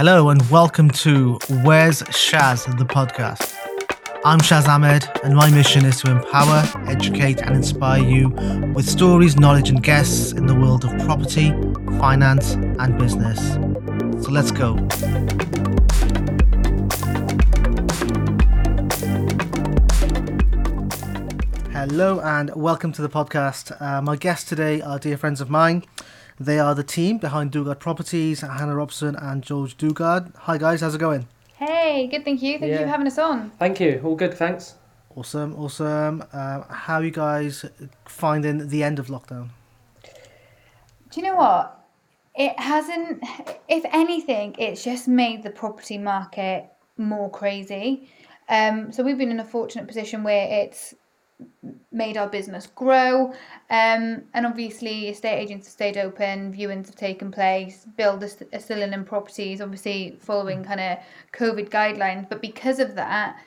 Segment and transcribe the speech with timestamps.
[0.00, 3.56] Hello and welcome to Where's Shaz, the podcast.
[4.24, 8.28] I'm Shaz Ahmed, and my mission is to empower, educate, and inspire you
[8.76, 11.50] with stories, knowledge, and guests in the world of property,
[11.98, 13.54] finance, and business.
[14.24, 14.76] So let's go.
[21.72, 23.76] Hello and welcome to the podcast.
[23.82, 25.82] Uh, my guests today are dear friends of mine.
[26.40, 30.32] They are the team behind Dugard Properties, Hannah Robson and George Dugard.
[30.36, 31.26] Hi guys, how's it going?
[31.56, 32.60] Hey, good, thank you.
[32.60, 33.50] Thank you for having us on.
[33.58, 34.00] Thank you.
[34.04, 34.76] All good, thanks.
[35.16, 36.22] Awesome, awesome.
[36.32, 37.64] Um, how are you guys
[38.04, 39.48] finding the end of lockdown?
[41.10, 41.84] Do you know what?
[42.36, 43.20] It hasn't,
[43.68, 48.10] if anything, it's just made the property market more crazy.
[48.48, 50.94] Um, so we've been in a fortunate position where it's
[51.90, 53.32] made our business grow.
[53.70, 58.82] Um, and obviously, estate agents have stayed open, viewings have taken place, builders are still
[58.82, 60.98] in properties, obviously following kind of
[61.32, 62.28] COVID guidelines.
[62.28, 63.38] But because of that,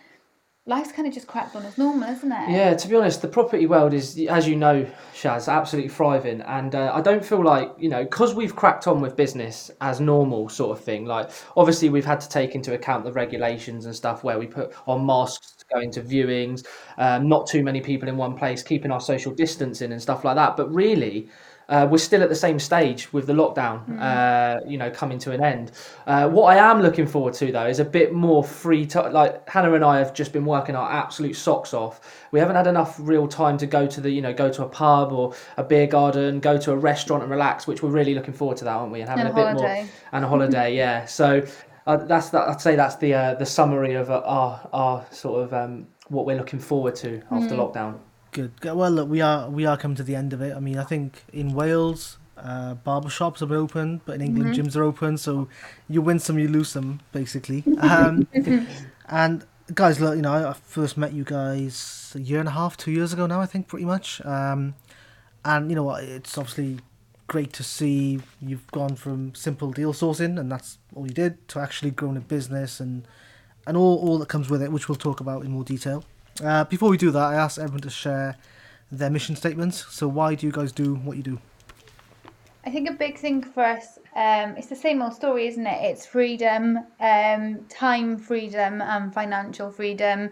[0.71, 2.49] life's kind of just cracked on as normal, isn't it?
[2.49, 6.39] Yeah, to be honest, the property world is, as you know, Shaz, absolutely thriving.
[6.41, 9.99] And uh, I don't feel like, you know, because we've cracked on with business as
[9.99, 13.93] normal sort of thing, like obviously we've had to take into account the regulations and
[13.93, 16.65] stuff where we put on masks to go into viewings,
[16.97, 20.37] um, not too many people in one place, keeping our social distancing and stuff like
[20.37, 20.55] that.
[20.55, 21.27] But really,
[21.71, 25.31] uh, we're still at the same stage with the lockdown, uh, you know, coming to
[25.31, 25.71] an end.
[26.05, 29.13] Uh, what I am looking forward to though is a bit more free time.
[29.13, 32.25] Like Hannah and I have just been working our absolute socks off.
[32.31, 34.67] We haven't had enough real time to go to the, you know, go to a
[34.67, 38.33] pub or a beer garden, go to a restaurant and relax, which we're really looking
[38.33, 38.99] forward to that, aren't we?
[38.99, 41.05] And having And a a bit more and a holiday, yeah.
[41.05, 41.41] So
[41.87, 42.49] uh, that's that.
[42.49, 46.25] I'd say that's the uh, the summary of uh, our our sort of um, what
[46.25, 47.97] we're looking forward to after lockdown.
[48.31, 48.51] Good.
[48.63, 50.55] Well, look, we are we are coming to the end of it.
[50.55, 54.75] I mean, I think in Wales, uh, barber shops are open, but in England, gyms
[54.75, 55.17] are open.
[55.17, 55.49] So
[55.89, 57.63] you win some, you lose some, basically.
[57.79, 58.27] Um,
[59.09, 62.77] and guys, look, you know, I first met you guys a year and a half,
[62.77, 64.23] two years ago now, I think, pretty much.
[64.25, 64.75] Um,
[65.43, 66.03] and you know what?
[66.03, 66.79] It's obviously
[67.27, 71.59] great to see you've gone from simple deal sourcing, and that's all you did, to
[71.59, 73.05] actually growing a business and
[73.67, 76.03] and all, all that comes with it, which we'll talk about in more detail.
[76.43, 78.37] Uh, before we do that, I asked everyone to share
[78.91, 79.85] their mission statements.
[79.89, 81.39] So why do you guys do what you do?
[82.63, 85.83] I think a big thing for us, um, it's the same old story, isn't it?
[85.83, 90.29] It's freedom, um, time freedom, and financial freedom.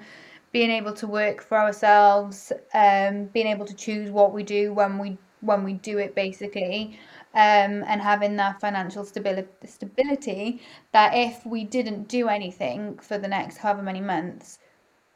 [0.52, 4.98] Being able to work for ourselves, um, being able to choose what we do when
[4.98, 7.00] we when we do it, basically,
[7.34, 9.48] um, and having that financial stability.
[9.66, 10.62] Stability
[10.92, 14.60] that if we didn't do anything for the next however many months,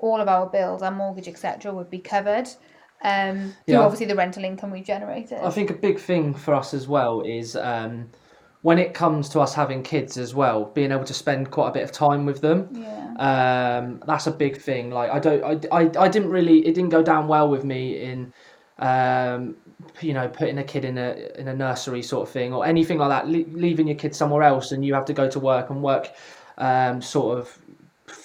[0.04, 2.48] all of our bills, our mortgage, etc., would be covered.
[3.04, 3.80] Um, through Yeah.
[3.80, 5.40] obviously the rental income we've generated.
[5.44, 8.10] I think a big thing for us as well is um,
[8.62, 11.72] when it comes to us having kids as well, being able to spend quite a
[11.72, 12.70] bit of time with them.
[12.74, 13.00] yeah.
[13.30, 14.90] Um, that's a big thing.
[14.92, 18.02] Like I don't, I, I, I didn't really, it didn't go down well with me
[18.02, 18.34] in,
[18.80, 19.56] um,
[20.02, 22.98] you know, putting a kid in a in a nursery sort of thing or anything
[22.98, 23.28] like that.
[23.28, 26.10] Le- leaving your kid somewhere else and you have to go to work and work,
[26.58, 27.58] um, sort of.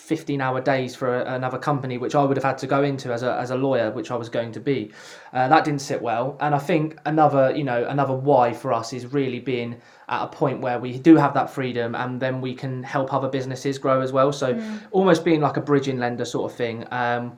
[0.09, 3.13] 15 hour days for a, another company which I would have had to go into
[3.13, 4.91] as a, as a lawyer which I was going to be.
[5.35, 6.39] Uh, that didn't sit well.
[6.41, 9.77] And I think another you know another why for us is really being
[10.09, 13.29] at a point where we do have that freedom and then we can help other
[13.29, 14.33] businesses grow as well.
[14.33, 14.59] So
[14.91, 16.87] almost being like a bridging lender sort of thing.
[16.91, 17.37] Um,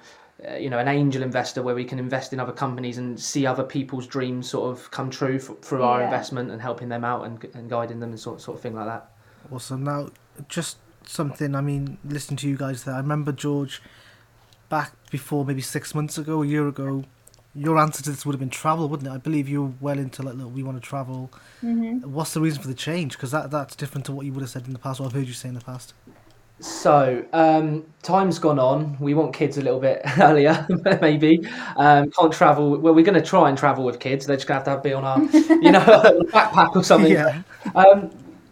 [0.49, 3.45] uh, you know an angel investor where we can invest in other companies and see
[3.45, 7.27] other people's dreams sort of come true f- through our investment and helping them out
[7.27, 9.11] and, and guiding them and sort, sort of thing like that.
[9.53, 9.85] Awesome.
[9.85, 10.09] Now,
[10.49, 11.55] just something.
[11.55, 13.83] I mean, listening to you guys there, I remember George
[14.69, 17.05] back before maybe six months ago, a year ago.
[17.53, 19.13] Your answer to this would have been travel, wouldn't it?
[19.13, 21.31] I believe you were well into like, look, we want to travel.
[21.63, 23.13] What's the reason for the change?
[23.13, 25.13] Because that that's different to what you would have said in the past, or I've
[25.13, 25.93] heard you say in the past.
[26.61, 28.97] So, um, time's gone on.
[29.01, 30.67] We want kids a little bit earlier,
[31.01, 31.47] maybe.
[31.77, 32.77] Um, can't travel.
[32.79, 34.27] Well, we're going to try and travel with kids.
[34.27, 35.21] They're just going to have to be on our,
[35.63, 35.81] you know,
[36.33, 37.13] backpack or something.
[37.13, 37.43] Yeah.
[37.75, 38.11] Um,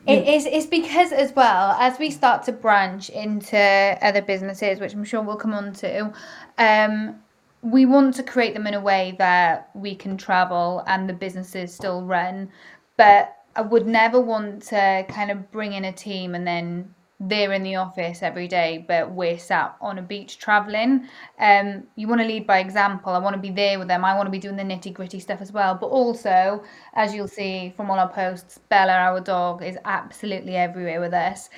[0.08, 0.46] It is.
[0.46, 3.58] It's because as well as we start to branch into
[4.00, 6.12] other businesses, which I'm sure we'll come on to.
[6.56, 7.16] Um,
[7.62, 11.74] we want to create them in a way that we can travel and the businesses
[11.74, 12.50] still run,
[12.96, 17.52] but I would never want to kind of bring in a team and then they're
[17.52, 21.08] in the office every day, but we're sat on a beach traveling.
[21.40, 23.12] Um, you want to lead by example.
[23.12, 24.04] I want to be there with them.
[24.04, 25.74] I want to be doing the nitty gritty stuff as well.
[25.74, 26.62] But also,
[26.94, 31.48] as you'll see from all our posts, Bella, our dog, is absolutely everywhere with us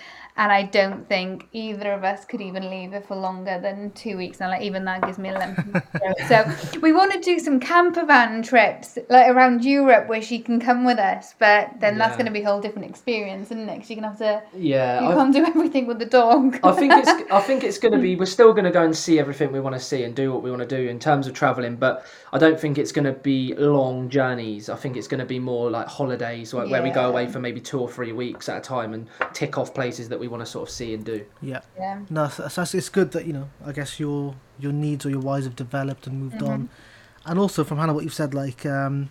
[0.40, 4.16] and I don't think either of us could even leave it for longer than two
[4.16, 4.40] weeks.
[4.40, 5.84] And like even that gives me a lump.
[6.28, 6.50] so
[6.80, 10.86] we want to do some camper van trips like around Europe where she can come
[10.86, 11.98] with us, but then yeah.
[11.98, 13.74] that's going to be a whole different experience, isn't it?
[13.74, 16.58] Because you're gonna have to yeah, you I, can't do everything with the dog.
[16.64, 18.96] I think it's I think it's going to be we're still going to go and
[18.96, 21.26] see everything we want to see and do what we want to do in terms
[21.26, 24.70] of traveling, but I don't think it's going to be long journeys.
[24.70, 26.72] I think it's going to be more like holidays, like yeah.
[26.72, 29.58] where we go away for maybe two or three weeks at a time and tick
[29.58, 31.24] off places that we want to sort of see and do.
[31.42, 31.60] Yeah.
[31.76, 32.00] Yeah.
[32.08, 33.48] No, so, so it's good that you know.
[33.64, 36.52] I guess your your needs or your whys have developed and moved mm-hmm.
[36.52, 36.68] on,
[37.26, 39.10] and also from Hannah, what you've said, like um,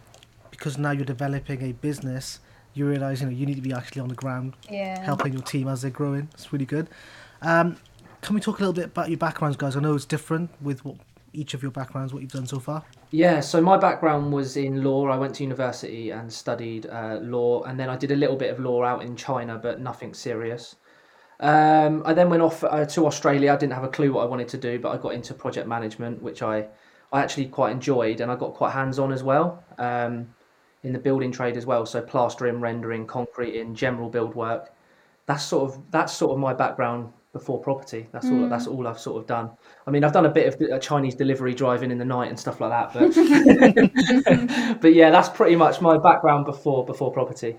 [0.51, 2.39] because now you're developing a business,
[2.74, 5.04] you realise you know you need to be actually on the ground, yeah.
[5.04, 6.30] helping your team as they're growing.
[6.33, 6.89] It's really good.
[7.42, 7.77] Um,
[8.21, 9.75] can we talk a little bit about your backgrounds, guys?
[9.75, 10.98] I know it's different with what
[11.33, 12.83] each of your backgrounds, what you've done so far.
[13.12, 15.07] Yeah, so my background was in law.
[15.07, 18.51] I went to university and studied uh, law, and then I did a little bit
[18.51, 20.75] of law out in China, but nothing serious.
[21.39, 23.53] Um, I then went off uh, to Australia.
[23.53, 25.68] I didn't have a clue what I wanted to do, but I got into project
[25.68, 26.68] management, which I,
[27.13, 30.33] I actually quite enjoyed, and I got quite hands on as well um,
[30.83, 31.86] in the building trade as well.
[31.86, 34.74] So plastering, rendering, concrete, in general build work.
[35.27, 38.07] That's sort of that's sort of my background before property.
[38.12, 38.50] That's all.
[38.50, 38.74] That's mm.
[38.74, 39.51] all I've sort of done.
[39.85, 42.39] I mean, I've done a bit of a Chinese delivery driving in the night and
[42.39, 47.56] stuff like that, but but yeah, that's pretty much my background before before property.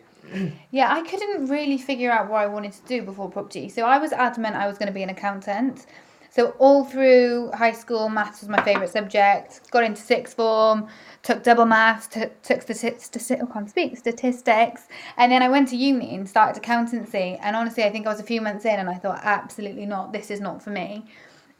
[0.70, 3.68] Yeah, I couldn't really figure out what I wanted to do before property.
[3.68, 5.86] So I was adamant I was going to be an accountant.
[6.32, 9.68] So all through high school, maths was my favourite subject.
[9.72, 10.86] Got into sixth form,
[11.24, 13.32] took double maths, t- took statistics.
[13.32, 14.86] Oh, can't speak statistics,
[15.16, 17.36] and then I went to uni and started accountancy.
[17.42, 20.12] And honestly, I think I was a few months in, and I thought, absolutely not,
[20.12, 21.04] this is not for me,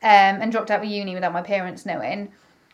[0.03, 2.31] um, and dropped out of uni without my parents knowing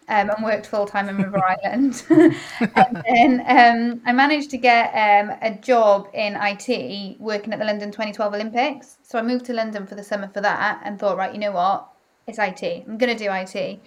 [0.09, 2.05] um, and worked full time in River Island.
[2.11, 7.65] and then um, I managed to get um, a job in IT working at the
[7.65, 8.99] London 2012 Olympics.
[9.03, 11.53] So I moved to London for the summer for that and thought, right, you know
[11.53, 11.89] what?
[12.27, 12.85] It's IT.
[12.87, 13.81] I'm going to do IT.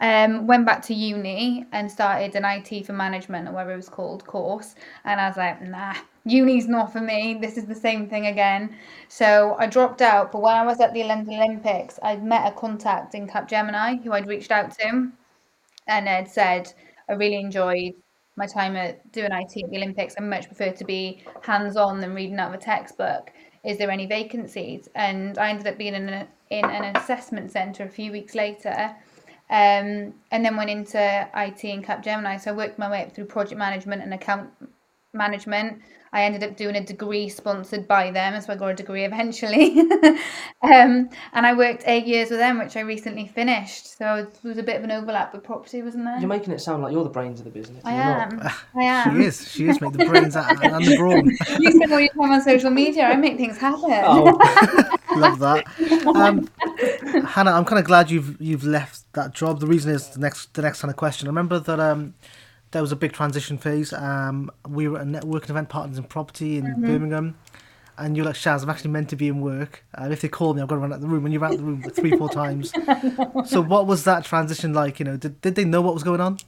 [0.00, 3.88] Um, went back to uni and started an IT for management or whatever it was
[3.88, 4.74] called course.
[5.04, 5.94] And I was like, nah,
[6.24, 7.38] uni's not for me.
[7.40, 8.76] This is the same thing again.
[9.08, 10.32] So I dropped out.
[10.32, 14.12] But when I was at the London Olympics, I'd met a contact in Capgemini who
[14.12, 15.12] I'd reached out to
[15.86, 16.72] and Ed said,
[17.08, 17.92] I really enjoyed
[18.36, 20.14] my time at doing IT at the Olympics.
[20.18, 23.30] I much prefer to be hands on than reading out of a textbook.
[23.64, 24.88] Is there any vacancies?
[24.94, 28.94] And I ended up being in, a, in an assessment centre a few weeks later.
[29.50, 32.40] Um, and then went into IT and Capgemini.
[32.40, 34.50] So I worked my way up through project management and account
[35.12, 35.80] management.
[36.14, 39.80] I ended up doing a degree sponsored by them, so I got a degree eventually.
[40.62, 43.98] um, and I worked eight years with them, which I recently finished.
[43.98, 46.20] So it was a bit of an overlap with property, wasn't there?
[46.20, 47.82] You're making it sound like you're the brains of the business.
[47.84, 48.40] I am.
[48.76, 49.16] I am.
[49.16, 49.50] She is.
[49.50, 49.80] She is.
[49.80, 51.36] Make the brains out and the brawn.
[51.60, 53.06] You spend all your time on social media.
[53.06, 53.82] I make things happen.
[53.90, 54.38] Oh,
[55.16, 55.64] love that.
[56.06, 56.48] Um,
[57.26, 59.58] Hannah, I'm kind of glad you've you've left that job.
[59.58, 61.26] The reason is the next the next kind of question.
[61.26, 62.14] I remember that um,
[62.74, 63.92] there was a big transition phase.
[63.92, 66.84] Um, we were at a networking event, Partners in Property in mm-hmm.
[66.84, 67.38] Birmingham.
[67.96, 69.84] And you're like, Shaz, I'm actually meant to be in work.
[69.94, 71.24] And if they call me, I've got to run out of the room.
[71.24, 72.72] And you're out of the room three, four times.
[73.46, 74.98] so, what was that transition like?
[74.98, 76.38] You know, did, did they know what was going on?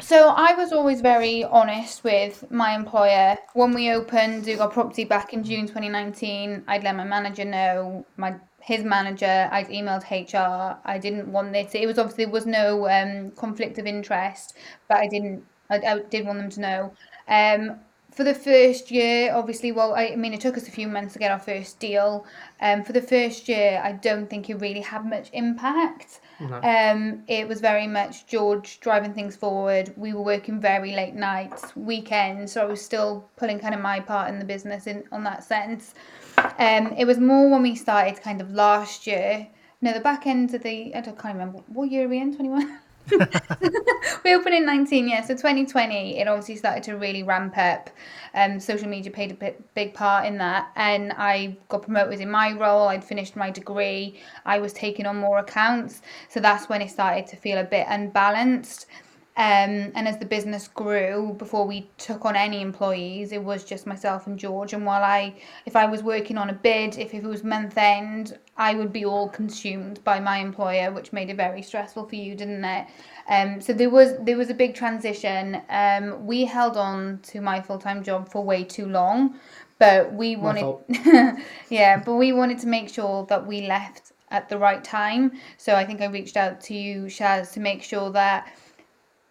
[0.00, 3.38] So I was always very honest with my employer.
[3.54, 8.34] When we opened Dugard Property back in June 2019, I'd let my manager know, my
[8.66, 9.48] his manager.
[9.52, 10.76] I'd emailed HR.
[10.84, 11.72] I didn't want this.
[11.74, 14.54] It was obviously there was no um, conflict of interest,
[14.88, 15.44] but I didn't.
[15.70, 16.92] I, I did want them to know.
[17.28, 17.78] Um,
[18.10, 21.12] for the first year, obviously, well, I, I mean, it took us a few months
[21.12, 22.26] to get our first deal.
[22.60, 26.20] Um, for the first year, I don't think it really had much impact.
[26.40, 26.60] No.
[26.62, 29.92] Um, it was very much George driving things forward.
[29.96, 34.00] We were working very late nights, weekends, so I was still pulling kind of my
[34.00, 35.94] part in the business in on that sense.
[36.58, 39.48] Um, it was more when we started kind of last year.
[39.80, 42.34] No, the back end of the I don't can't remember what year are we in.
[42.34, 42.78] Twenty one.
[44.24, 47.88] we opened in 19 yeah so 2020 it obviously started to really ramp up
[48.34, 52.28] um social media played a bit, big part in that and i got promoted in
[52.28, 56.82] my role i'd finished my degree i was taking on more accounts so that's when
[56.82, 58.86] it started to feel a bit unbalanced
[59.38, 63.86] um, and as the business grew, before we took on any employees, it was just
[63.86, 64.72] myself and George.
[64.72, 65.34] And while I,
[65.66, 68.94] if I was working on a bid, if, if it was month end, I would
[68.94, 72.86] be all consumed by my employer, which made it very stressful for you, didn't it?
[73.28, 75.60] Um, so there was there was a big transition.
[75.68, 79.38] Um, we held on to my full time job for way too long
[79.78, 80.74] but we wanted
[81.68, 85.74] yeah but we wanted to make sure that we left at the right time so
[85.74, 88.50] i think i reached out to you shaz to make sure that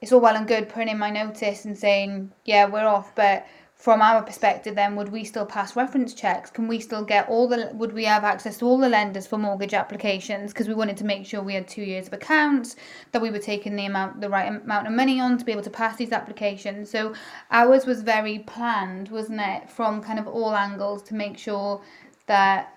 [0.05, 3.47] it's all well and good putting in my notice and saying yeah we're off but
[3.75, 6.49] from our perspective then would we still pass reference checks?
[6.49, 9.37] Can we still get all the would we have access to all the lenders for
[9.37, 10.53] mortgage applications?
[10.53, 12.77] Because we wanted to make sure we had two years of accounts
[13.11, 15.61] that we were taking the amount the right amount of money on to be able
[15.63, 16.89] to pass these applications.
[16.89, 17.13] So
[17.51, 21.81] ours was very planned wasn't it from kind of all angles to make sure
[22.27, 22.74] that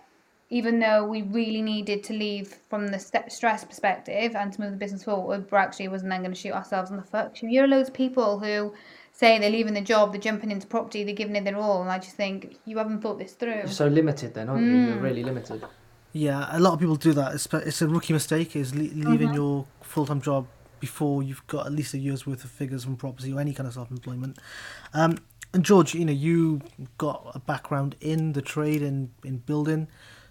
[0.50, 4.70] even though we really needed to leave from the st- stress perspective and to move
[4.70, 7.34] the business forward, we actually wasn't then going to shoot ourselves in the foot.
[7.34, 8.72] 'Cause You hear loads of people who
[9.12, 11.90] say they're leaving the job, they're jumping into property, they're giving it their all, and
[11.90, 13.54] I just think you haven't thought this through.
[13.56, 14.76] You're so limited then, aren't you?
[14.76, 15.64] You're really limited.
[16.12, 17.34] Yeah, a lot of people do that.
[17.34, 20.46] It's, it's a rookie mistake is le- leaving your full time job
[20.80, 23.66] before you've got at least a year's worth of figures from property or any kind
[23.66, 24.38] of self employment.
[24.94, 25.18] Um,
[25.52, 26.60] and George, you know, you
[26.98, 29.88] got a background in the trade and in building,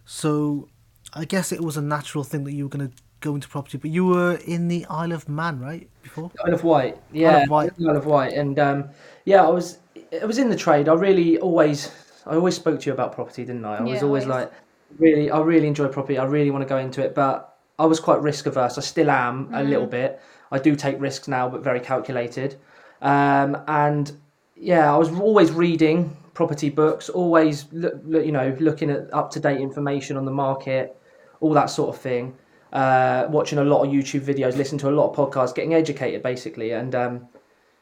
[0.07, 0.69] so
[1.13, 3.77] I guess it was a natural thing that you were going to go into property.
[3.77, 5.87] But you were in the Isle of Man, right?
[6.01, 6.31] Before.
[6.45, 7.73] Isle of Wight, yeah, of Wight.
[7.79, 8.85] Isle of Wight, and um,
[9.25, 9.79] yeah, I was,
[10.19, 10.87] I was in the trade.
[10.87, 11.91] I really always,
[12.25, 13.77] I always spoke to you about property, didn't I?
[13.77, 14.27] I was always always.
[14.27, 14.53] like,
[14.97, 16.17] really, I really enjoy property.
[16.17, 18.77] I really want to go into it, but I was quite risk averse.
[18.77, 20.21] I still am a little bit.
[20.51, 22.55] I do take risks now, but very calculated.
[23.01, 24.09] Um, and
[24.55, 29.31] yeah, I was always reading property books, always look, look, you know, looking at up
[29.31, 30.95] to date information on the market,
[31.39, 32.37] all that sort of thing.
[32.71, 36.21] Uh, watching a lot of YouTube videos, listening to a lot of podcasts, getting educated
[36.21, 36.73] basically.
[36.73, 37.27] And um,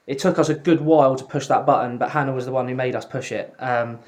[0.07, 2.65] it took us a good while to push that button, but Hannah was the one
[2.65, 3.53] who made us push it.
[3.59, 3.99] Um,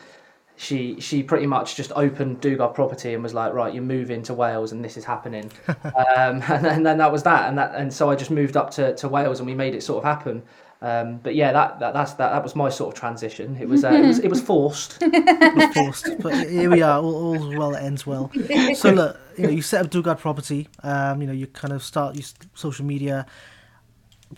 [0.57, 4.33] she she pretty much just opened Dugard Property and was like, right, you're moving to
[4.33, 5.51] Wales and this is happening.
[5.67, 5.73] um,
[6.15, 8.71] and, then, and then that was that, and that and so I just moved up
[8.71, 10.41] to, to Wales and we made it sort of happen.
[10.81, 13.55] Um, but yeah, that, that that's that, that was my sort of transition.
[13.59, 14.99] It was uh, it was it was forced.
[15.01, 16.19] was forced.
[16.19, 18.31] But here we are, all, all's well that ends well.
[18.75, 20.67] So look, you know, you set up Dugard Property.
[20.81, 23.27] Um, you know, you kind of start your social media.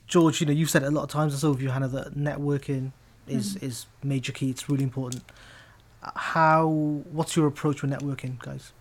[0.05, 1.87] George, you know, you've said it a lot of times, and so have you, Hannah,
[1.87, 2.91] that networking
[3.27, 4.49] is is major key.
[4.49, 5.23] It's really important.
[6.01, 6.67] How?
[7.11, 8.73] What's your approach with networking, guys?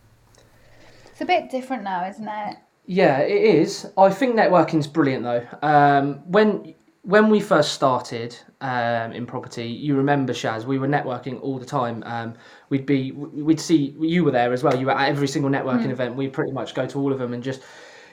[1.07, 2.57] It's a bit different now, isn't it?
[2.87, 3.87] Yeah, it is.
[3.99, 5.47] I think networking's brilliant though.
[5.63, 11.41] Um, when when we first started um, in property, you remember Shaz, we were networking
[11.41, 12.03] all the time.
[12.05, 12.35] Um,
[12.69, 14.77] we'd be, we'd see you were there as well.
[14.79, 16.17] You were at every single networking event.
[16.17, 17.63] We pretty much go to all of them and just,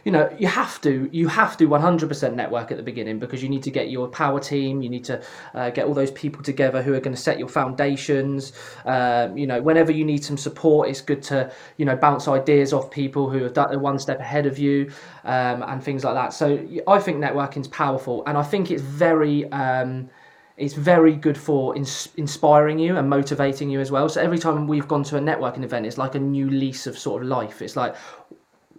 [0.05, 3.49] you know, you have to, you have to 100% network at the beginning because you
[3.49, 4.83] need to get your power team.
[4.83, 5.21] You need to
[5.55, 8.53] uh, get all those people together who are going to set your foundations.
[8.85, 12.71] Um, you know, whenever you need some support, it's good to, you know, bounce ideas
[12.71, 14.91] off people who have done one step ahead of you
[15.23, 16.33] um, and things like that.
[16.33, 19.51] So I think networking is powerful, and I think it's very.
[19.51, 20.09] Um,
[20.57, 24.07] it's very good for ins- inspiring you and motivating you as well.
[24.07, 26.97] So every time we've gone to a networking event, it's like a new lease of
[26.97, 27.61] sort of life.
[27.61, 27.95] It's like,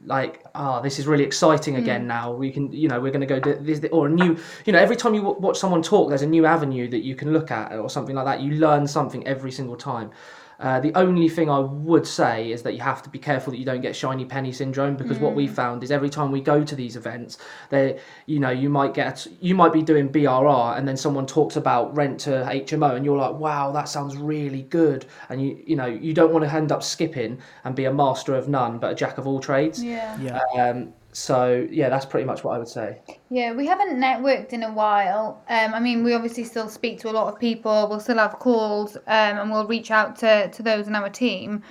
[0.06, 2.06] like, ah, this is really exciting again.
[2.06, 4.72] Now we can, you know, we're going to go do this or a new, you
[4.72, 7.32] know, every time you w- watch someone talk, there's a new avenue that you can
[7.32, 8.40] look at or something like that.
[8.40, 10.10] You learn something every single time.
[10.58, 13.58] Uh, the only thing I would say is that you have to be careful that
[13.58, 16.64] you don't get shiny penny syndrome because what we found is every time we go
[16.64, 20.88] to these events, they, you know, you might get, you might be doing BRR and
[20.88, 25.06] then someone talks about rent to HMO and you're like, wow, that sounds really good,
[25.28, 28.34] and you, you know, you don't want to end up skipping and be a master
[28.34, 29.82] of none but a jack of all trades.
[29.82, 30.16] Yeah.
[30.18, 33.00] Yeah, Um, so yeah, that's pretty much what I would say.
[33.30, 35.42] Yeah, we haven't networked in a while.
[35.48, 37.86] Um, I mean, we obviously still speak to a lot of people.
[37.88, 41.62] We'll still have calls, um, and we'll reach out to, to those in our team.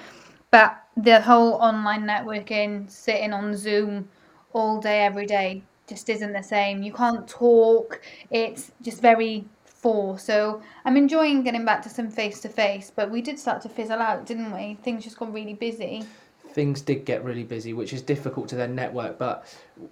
[0.50, 4.10] But the whole online networking, sitting on Zoom
[4.54, 6.82] all day, every day, just isn't the same.
[6.82, 8.02] You can't talk.
[8.32, 10.26] It's just very forced.
[10.26, 12.92] So I'm enjoying getting back to some face to face.
[12.96, 14.80] But we did start to fizzle out, didn't we?
[14.82, 16.04] Things just got really busy.
[16.56, 19.20] Things did get really busy, which is difficult to then network.
[19.20, 19.46] But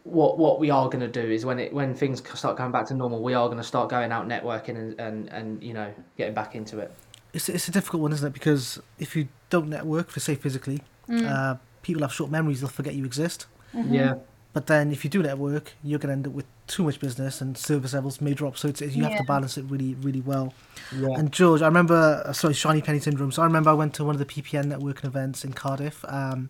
[0.04, 2.88] what what we are going to do is when it when things start going back
[2.88, 5.94] to normal, we are going to start going out networking and, and, and you know
[6.18, 6.90] getting back into it.
[7.34, 8.34] it's it's a difficult one, isn't it?
[8.34, 12.62] Because if you don't network, for say physically, uh, people have short memories.
[12.62, 13.48] They'll forget you exist.
[13.74, 14.16] Yeah,
[14.54, 17.42] But then if you do network, you're going to end up with too much business
[17.42, 18.56] and service levels may drop.
[18.58, 20.54] So it's, you have to balance it really, really well.
[20.96, 23.32] yeah, And George, I remember, uh, sorry, Shiny Penny Syndrome.
[23.32, 26.06] So I remember I went to one of the PPN networking events in Cardiff.
[26.08, 26.50] Um,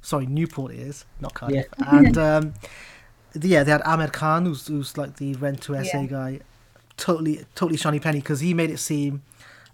[0.00, 1.66] sorry, Newport it is, not Cardiff.
[1.78, 2.54] And um,
[3.38, 6.06] yeah, they had Ahmed Khan, who's, who's like the rent to SA Yeah.
[6.06, 6.40] guy.
[6.96, 9.22] Totally, totally Shiny Penny because he made it seem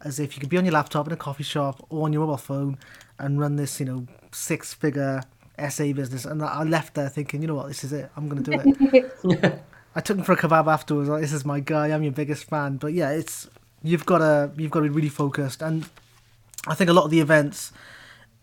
[0.02, 2.22] as if you could be on your laptop in a coffee shop or on your
[2.22, 2.78] mobile phone
[3.18, 5.22] and run this, you know, six figure
[5.70, 6.24] SA business.
[6.24, 8.10] And I left there thinking, you know what, this is it.
[8.16, 8.60] I'm going to do
[9.24, 9.62] it.
[9.94, 11.08] I took him for a kebab afterwards.
[11.08, 11.88] Like, this is my guy.
[11.88, 12.76] I'm your biggest fan.
[12.76, 13.48] But yeah, it's
[13.82, 15.62] you've got to you've got to be really focused.
[15.62, 15.88] And
[16.66, 17.72] I think a lot of the events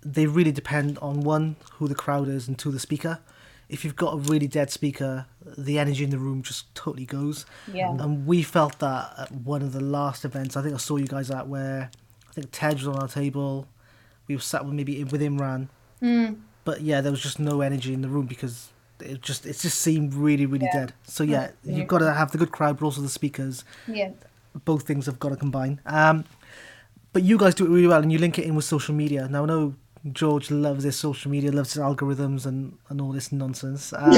[0.05, 3.19] they really depend on one who the crowd is and two the speaker.
[3.67, 5.25] If you've got a really dead speaker,
[5.57, 7.48] the energy in the room just totally goes.
[7.74, 7.89] Yeah.
[7.89, 10.55] And we felt that at one of the last events.
[10.55, 11.89] I think I saw you guys at where
[12.29, 13.67] I think Ted was on our table.
[14.27, 15.69] We were sat with maybe with Imran.
[16.01, 16.38] Mm.
[16.65, 18.69] But yeah, there was just no energy in the room because
[19.00, 20.79] it just it just seemed really really Yeah.
[20.79, 20.93] dead.
[21.07, 23.63] So yeah, you've got to have the good crowd, but also the speakers.
[23.88, 24.10] Yeah.
[24.65, 25.79] Both things have got to combine.
[25.86, 26.25] Um,
[27.13, 29.27] but you guys do it really well, and you link it in with social media.
[29.29, 29.75] Now I know
[30.12, 33.91] George loves his social media, loves his algorithms and, and all this nonsense.
[33.98, 34.12] Um,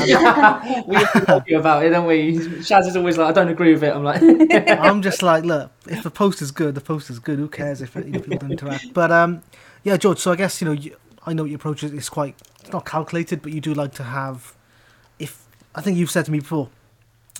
[0.87, 2.33] we argue about it, don't we?
[2.37, 3.93] Shaz is always like, I don't agree with it.
[3.95, 4.21] I'm like,
[4.79, 7.39] I'm just like, look, if the post is good, the post is good.
[7.39, 8.93] Who cares if, you know, people don't interact?
[8.93, 9.41] But um,
[9.83, 10.19] yeah, George.
[10.19, 10.95] So I guess you know, you,
[11.27, 14.03] I know your approach is, is quite it's not calculated, but you do like to
[14.03, 14.55] have.
[15.19, 16.69] If I think you've said to me before,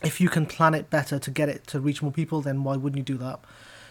[0.04, 2.76] if you can plan it better to get it to reach more people, then why
[2.76, 3.40] wouldn't you do that?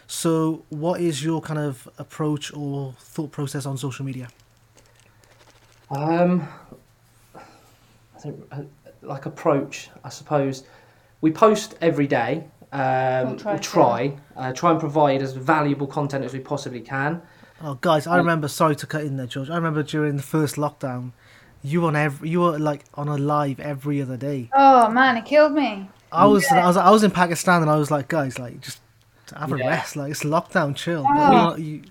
[0.06, 4.28] So, what is your kind of approach or thought process on social media?
[5.90, 6.46] Um,
[7.34, 8.62] I think uh,
[9.02, 10.64] like approach, I suppose.
[11.22, 12.44] We post every day.
[12.72, 13.64] Um, Or try we to.
[13.64, 17.22] try, uh, try and provide as valuable content as we possibly can.
[17.62, 18.48] Oh, guys, I remember.
[18.48, 19.48] Sorry to cut in there, George.
[19.50, 21.12] I remember during the first lockdown,
[21.62, 24.50] you were on every, you were like on a live every other day.
[24.54, 25.88] Oh man, it killed me.
[26.12, 28.80] I was, I was, I was in Pakistan, and I was like, guys, like just
[29.36, 29.68] have a Yeah.
[29.68, 29.96] rest.
[29.96, 31.04] Like it's lockdown, chill.
[31.08, 31.56] Oh.
[31.56, 31.82] You you-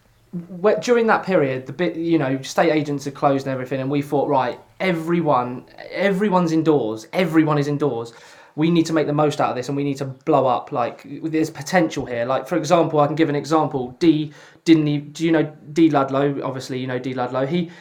[0.81, 4.01] During that period, the bit you know, state agents had closed and everything, and we
[4.01, 7.07] thought, right, everyone, everyone's indoors.
[7.13, 8.13] Everyone is indoors.
[8.55, 10.71] We need to make the most out of this, and we need to blow up.
[10.71, 12.25] Like there's potential here.
[12.25, 13.91] Like for example, I can give an example.
[13.99, 14.31] D
[14.63, 14.87] didn't.
[14.87, 15.43] He, do you know
[15.73, 16.41] D Ludlow?
[16.43, 17.45] Obviously, you know D Ludlow.
[17.45, 17.71] He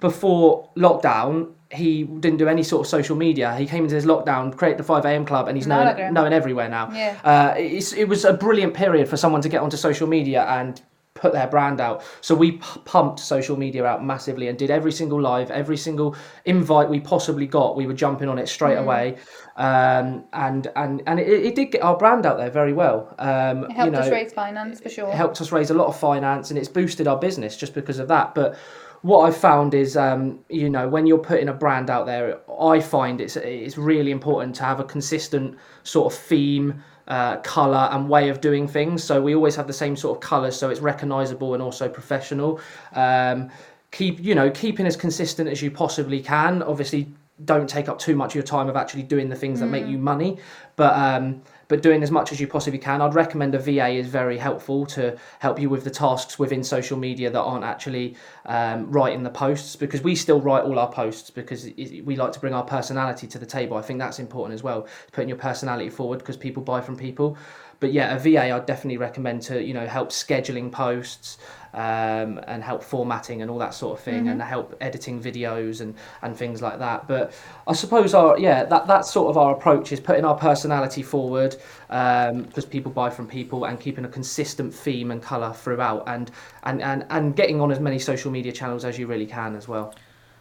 [0.00, 1.52] before lockdown.
[1.70, 3.56] He didn't do any sort of social media.
[3.56, 5.26] He came into his lockdown, created the 5 a.m.
[5.26, 6.14] club, and he's known, look at him.
[6.14, 6.92] known everywhere now.
[6.92, 7.18] Yeah.
[7.24, 10.80] Uh, it's, it was a brilliant period for someone to get onto social media and
[11.14, 12.02] put their brand out.
[12.20, 16.16] So we p- pumped social media out massively and did every single live, every single
[16.44, 17.76] invite we possibly got.
[17.76, 18.82] We were jumping on it straight Mm.
[18.82, 19.16] away,
[19.56, 23.14] um, and and and it, it did get our brand out there very well.
[23.18, 25.08] Um, It helped you know, us raise finance for sure.
[25.08, 27.98] it helped us raise a lot of finance and it's boosted our business just because
[28.00, 28.56] of that but
[29.02, 32.80] what I've found is, um, you know, when you're putting a brand out there, I
[32.80, 38.08] find it's it's really important to have a consistent sort of theme, uh, color, and
[38.08, 39.04] way of doing things.
[39.04, 42.60] So we always have the same sort of colors, so it's recognizable and also professional.
[42.94, 43.50] Um,
[43.90, 46.62] keep you know keeping as consistent as you possibly can.
[46.62, 47.06] Obviously,
[47.44, 49.86] don't take up too much of your time of actually doing the things that make
[49.86, 50.38] you money,
[50.76, 53.00] but um, but doing as much as you possibly can.
[53.00, 56.98] I'd recommend a VA is very helpful to help you with the tasks within social
[56.98, 61.30] media that aren't actually um, writing the posts because we still write all our posts
[61.30, 63.76] because it, we like to bring our personality to the table.
[63.76, 67.36] I think that's important as well, putting your personality forward because people buy from people.
[67.80, 71.38] But yeah, a VA I'd definitely recommend to you know help scheduling posts
[71.74, 75.96] um, and help formatting and all that sort of thing and help editing videos and,
[76.22, 77.08] and things like that.
[77.08, 77.32] But
[77.66, 81.56] I suppose our yeah that that's sort of our approach is putting our personality forward
[81.88, 86.30] because people buy from people and keeping a consistent theme and colour throughout and,
[86.64, 89.68] and, and, and getting on as many social media channels as you really can as
[89.68, 89.94] well.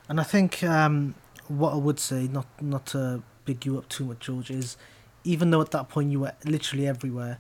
[0.10, 1.16] and I think um,
[1.48, 4.78] what I would say, not not to big you up too much, George, is
[5.24, 7.40] even though at that point you were literally everywhere,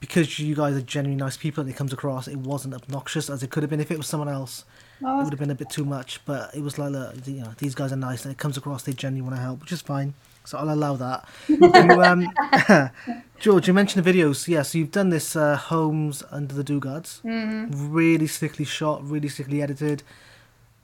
[0.00, 3.42] because you guys are genuinely nice people and it comes across, it wasn't obnoxious as
[3.42, 4.64] it could have been if it was someone else.
[5.04, 7.40] Oh, it would have been a bit too much, but it was like, look, you
[7.40, 9.72] know, these guys are nice, and it comes across they genuinely want to help, which
[9.72, 10.14] is fine.
[10.44, 11.28] So I'll allow that.
[11.48, 12.90] you, um,
[13.38, 14.48] George, you mentioned the videos.
[14.48, 17.20] Yeah, so you've done this uh, Homes Under the Dugards.
[17.24, 17.92] Mm-hmm.
[17.92, 20.02] Really slickly shot, really slickly edited.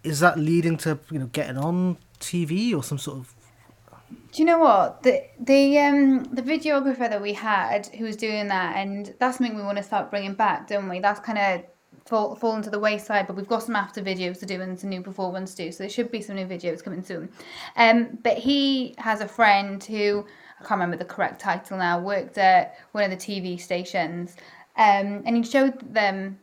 [0.05, 3.36] Is that leading to you know getting on TV or some sort of?
[4.33, 8.49] Do you know what the the um the videographer that we had who was doing
[8.49, 11.01] that, and that's something we want to start bringing back, don't we?
[11.01, 11.65] That's kind of
[12.07, 14.91] fall fallen to the wayside, but we've got some after videos to do and some
[14.91, 17.29] new performance to do, so there should be some new videos coming soon.
[17.77, 20.25] Um, but he has a friend who
[20.61, 24.37] I can't remember the correct title now, worked at one of the TV stations,
[24.77, 26.39] um, and he showed them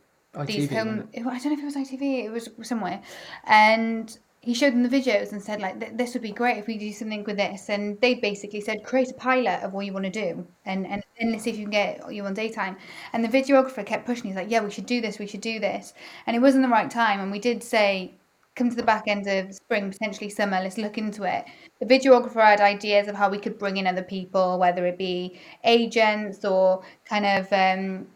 [0.46, 1.08] these ITV, home.
[1.14, 2.24] I don't know if it was ITV.
[2.24, 3.02] It was somewhere,
[3.44, 6.76] and he showed them the videos and said like, "This would be great if we
[6.78, 10.04] do something with this." And they basically said, "Create a pilot of what you want
[10.04, 12.76] to do, and and and let's see if you can get you on daytime."
[13.12, 14.26] And the videographer kept pushing.
[14.26, 15.18] He's like, "Yeah, we should do this.
[15.18, 15.94] We should do this."
[16.26, 17.20] And it wasn't the right time.
[17.20, 18.14] And we did say.
[18.56, 20.60] Come to the back end of spring, potentially summer.
[20.62, 21.44] Let's look into it.
[21.80, 25.40] The videographer had ideas of how we could bring in other people, whether it be
[25.64, 28.06] agents or kind of um,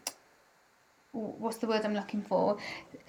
[1.11, 2.57] what's the word I'm looking for?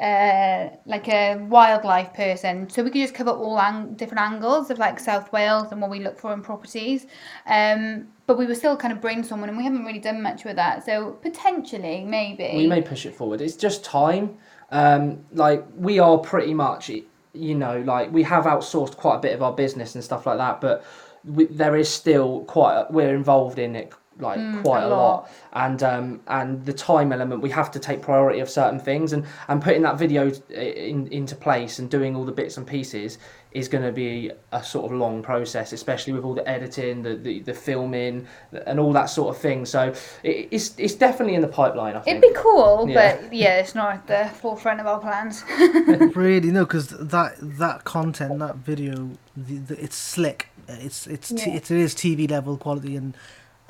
[0.01, 2.69] Uh, like a wildlife person.
[2.71, 5.91] So we could just cover all ang- different angles of like South Wales and what
[5.91, 7.07] we look for in properties.
[7.47, 10.57] Um, but we were still kind of brainstorming and we haven't really done much with
[10.57, 10.87] that.
[10.87, 12.53] So potentially, maybe.
[12.57, 13.41] We may push it forward.
[13.41, 14.39] It's just time.
[14.71, 16.91] um, like we are pretty much,
[17.33, 20.39] you know, like we have outsourced quite a bit of our business and stuff like
[20.39, 20.85] that, but
[21.25, 24.97] we, there is still quite a, we're involved in it like quite a a, lot.
[25.23, 25.31] lot.
[25.53, 29.25] and um and the time element we have to take priority of certain things and
[29.49, 33.19] and putting that video in, into place and doing all the bits and pieces
[33.53, 37.17] is going to be a sort of long process especially with all the editing the
[37.17, 38.27] the, the filming
[38.67, 42.01] and all that sort of thing so it, it's it's definitely in the pipeline i
[42.01, 43.17] think It'd be cool, Yeah.
[43.17, 45.45] but yeah, it's not at the forefront of our plans.
[46.17, 51.51] really no because that that content that video the, the, it's slick it's it's t-
[51.51, 53.17] it is tv level quality and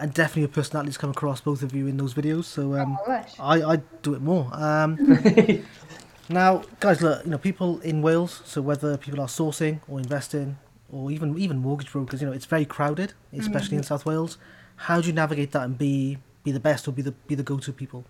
[0.01, 3.13] and definitely your personalities come across both of you in those videos so um Oh,
[3.13, 3.25] I
[3.61, 4.51] i i do it more.
[4.53, 4.99] Um
[6.29, 10.59] now guys look you know people in wales so whether people are sourcing or investing
[10.93, 14.39] or even even mortgage brokers you know it's very crowded especially in south wales.
[14.77, 17.43] How do you navigate that and be be the best or be the be the
[17.43, 18.05] go-to people?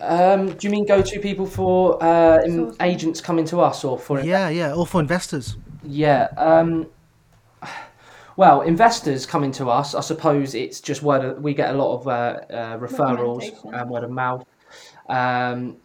[0.00, 2.40] Um do you mean go to people for uh
[2.80, 5.56] agents coming to us or for yeah yeah or for investors.
[5.84, 6.28] Yeah.
[6.36, 6.86] Um,
[8.36, 11.24] well, investors coming to us, I suppose it's just word.
[11.24, 14.44] Of, we get a lot of uh, uh, referrals and word of mouth.
[15.08, 15.76] Um,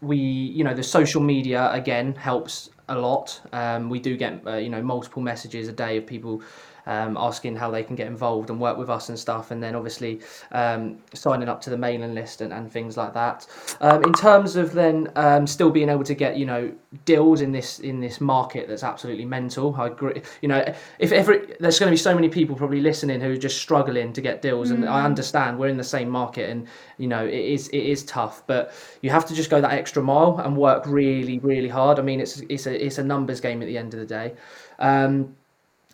[0.00, 3.40] we, you know, the social media again helps a lot.
[3.52, 6.42] Um, we do get, uh, you know, multiple messages a day of people
[6.90, 9.76] um, asking how they can get involved and work with us and stuff, and then
[9.76, 13.46] obviously um, signing up to the mailing list and, and things like that.
[13.80, 16.72] Um, in terms of then um, still being able to get, you know,
[17.04, 19.74] deals in this in this market that's absolutely mental.
[19.76, 20.20] I agree.
[20.42, 23.36] You know, if every there's going to be so many people probably listening who are
[23.36, 26.66] just struggling to get deals, and I understand we're in the same market, and
[26.98, 28.72] you know it is it is tough, but
[29.02, 32.00] you have to just go that extra mile and work really really hard.
[32.00, 34.34] I mean, it's it's a it's a numbers game at the end of the day.
[34.80, 35.36] Um,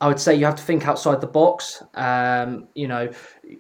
[0.00, 1.82] I would say you have to think outside the box.
[1.94, 3.10] Um, you know,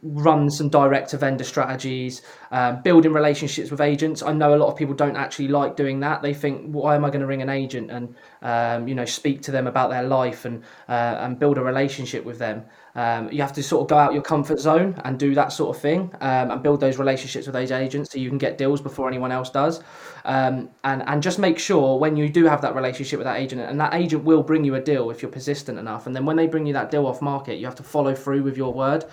[0.02, 4.22] run some direct to vendor strategies, um, building relationships with agents.
[4.22, 6.22] I know a lot of people don't actually like doing that.
[6.22, 9.42] They think, why am I going to ring an agent and um, you know speak
[9.42, 12.64] to them about their life and uh, and build a relationship with them?
[12.96, 15.76] Um, you have to sort of go out your comfort zone and do that sort
[15.76, 18.80] of thing um, and build those relationships with those agents so you can get deals
[18.80, 19.82] before anyone else does.
[20.24, 23.60] Um, and and just make sure when you do have that relationship with that agent,
[23.60, 26.06] and that agent will bring you a deal if you're persistent enough.
[26.06, 28.42] And then when they bring you that deal off market, you have to follow through
[28.42, 29.04] with your word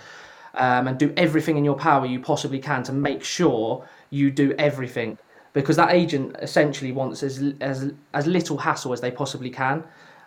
[0.56, 4.54] um, and do everything in your power you possibly can to make sure you do
[4.58, 5.18] everything
[5.52, 9.84] because that agent essentially wants as as as little hassle as they possibly can.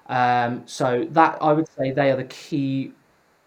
[0.08, 2.94] Um, so that I would say they are the key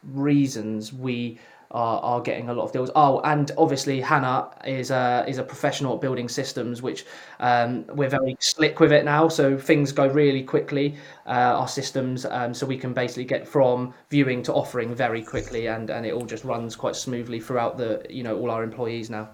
[0.02, 1.38] reasons we
[1.70, 2.90] are, are getting a lot of deals.
[2.94, 7.06] Oh, and obviously Hannah is a is a professional at building systems, which
[7.38, 9.28] um, we're very slick with it now.
[9.28, 10.96] So things go really quickly.
[11.26, 15.66] Uh, our systems, um, so we can basically get from viewing to offering very quickly,
[15.68, 19.10] and and it all just runs quite smoothly throughout the you know all our employees
[19.10, 19.28] now.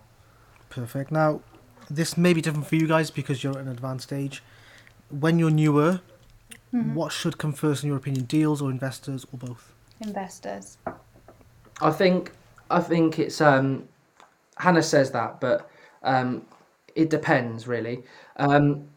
[0.68, 1.10] Perfect.
[1.10, 1.40] Now,
[1.88, 4.42] this may be different for you guys because you're at an advanced stage.
[5.08, 6.00] When you're newer,
[6.70, 9.72] what should come first in your opinion, deals or investors or both?
[10.00, 10.78] Investors.
[11.80, 12.32] I think
[12.70, 13.88] I think it's um,
[14.58, 15.70] Hannah says that, but
[16.02, 16.46] um,
[16.94, 18.02] it depends really.
[18.36, 18.88] Um,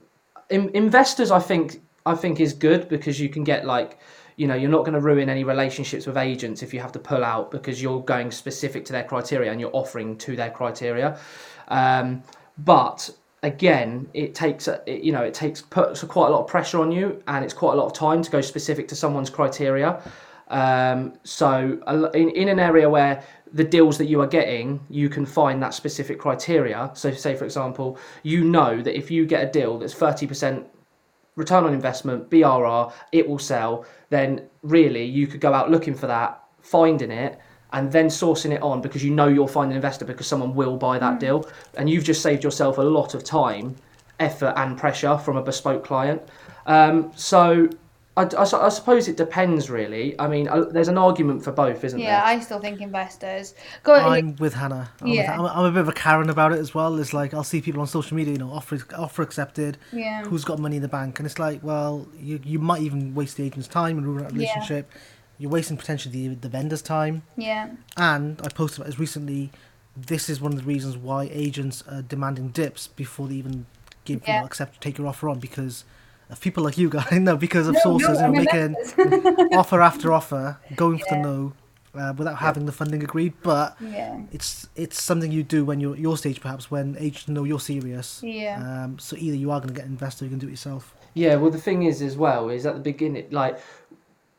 [0.50, 4.00] in, investors, I think I think is good because you can get like
[4.38, 7.00] you know you're not going to ruin any relationships with agents if you have to
[7.00, 11.20] pull out because you're going specific to their criteria and you're offering to their criteria.
[11.68, 12.24] Um,
[12.60, 13.10] but
[13.44, 16.92] again, it takes it, you know it takes puts quite a lot of pressure on
[16.92, 20.02] you and it's quite a lot of time to go specific to someone's criteria.
[20.50, 21.80] Um, so
[22.14, 25.74] in, in an area where the deals that you are getting, you can find that
[25.74, 26.92] specific criteria.
[26.94, 30.66] So say for example, you know that if you get a deal that's 30%
[31.36, 36.08] return on investment, BRR, it will sell, then really you could go out looking for
[36.08, 37.40] that, finding it,
[37.72, 40.76] and then sourcing it on because you know you'll find an investor because someone will
[40.76, 41.48] buy that deal.
[41.78, 43.76] And you've just saved yourself a lot of time,
[44.20, 46.22] effort, and pressure from a bespoke client.
[46.66, 47.70] Um, so
[48.18, 50.20] I, I I suppose it depends really.
[50.20, 52.32] I mean, uh, there's an argument for both, isn't Yeah, there?
[52.34, 53.54] Yeah, I still think investors.
[53.84, 53.94] Go.
[53.94, 54.90] I'm with Hannah.
[55.02, 55.40] I'm, with- Yeah.
[55.40, 57.00] I'm, I'm a bit of a Karen about it as well.
[57.00, 59.78] It's like I'll see people on social media, you know, offer offer accepted.
[59.94, 60.24] Yeah.
[60.26, 61.20] Who's got money in the bank?
[61.20, 64.34] And it's like, well, you you might even waste the agent's time and ruin that
[64.34, 64.90] relationship.
[64.94, 65.00] Yeah.
[65.38, 67.24] You're wasting potentially the, the vendor's time.
[67.38, 67.70] Yeah.
[67.96, 69.52] And I posted about this recently.
[69.96, 73.66] This is one of the reasons why agents are demanding dips before they even
[74.04, 75.86] give you know, accept to take your offer on because
[76.30, 77.08] of people like you guys.
[77.20, 78.76] no, because of No, sources, no, you know, making
[79.58, 81.54] offer after offer, going for the no,
[81.96, 83.34] uh, without having the funding agreed.
[83.42, 84.22] But yeah.
[84.32, 87.60] it's it's something you do when you're at your stage, perhaps when agents know you're
[87.60, 88.22] serious.
[88.24, 88.84] Yeah.
[88.84, 90.52] Um, so either you are going to get an investor, or you can do it
[90.52, 90.94] yourself.
[91.16, 93.60] Yeah, well, the thing is, as well, is at the beginning, like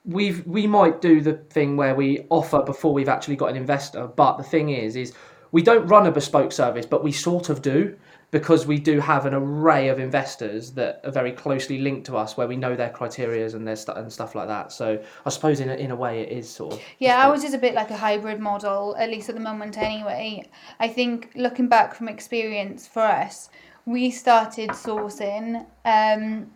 [0.05, 4.07] we've we might do the thing where we offer before we've actually got an investor,
[4.07, 5.13] but the thing is, is
[5.53, 7.97] we don't run a bespoke service, but we sort of do
[8.31, 12.37] because we do have an array of investors that are very closely linked to us,
[12.37, 14.73] where we know their criterias and their stu- and stuff like that.
[14.73, 17.55] So I suppose in a, in a way it is sort of Yeah, ours is
[17.55, 20.49] a bit like a hybrid model, at least at the moment anyway.
[20.79, 23.51] I think looking back from experience for us,
[23.85, 26.51] we started sourcing um,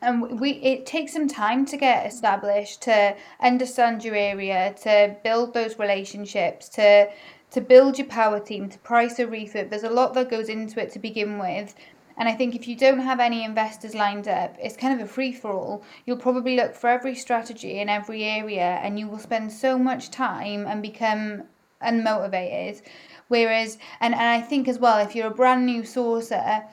[0.00, 5.54] and we it takes some time to get established, to understand your area, to build
[5.54, 7.08] those relationships, to
[7.52, 9.68] to build your power team, to price a refit.
[9.70, 11.74] There's a lot that goes into it to begin with.
[12.16, 15.10] And I think if you don't have any investors lined up, it's kind of a
[15.10, 15.82] free for all.
[16.04, 20.10] You'll probably look for every strategy in every area and you will spend so much
[20.10, 21.44] time and become
[21.82, 22.82] unmotivated.
[23.28, 26.64] Whereas, and, and I think as well, if you're a brand new sourcer,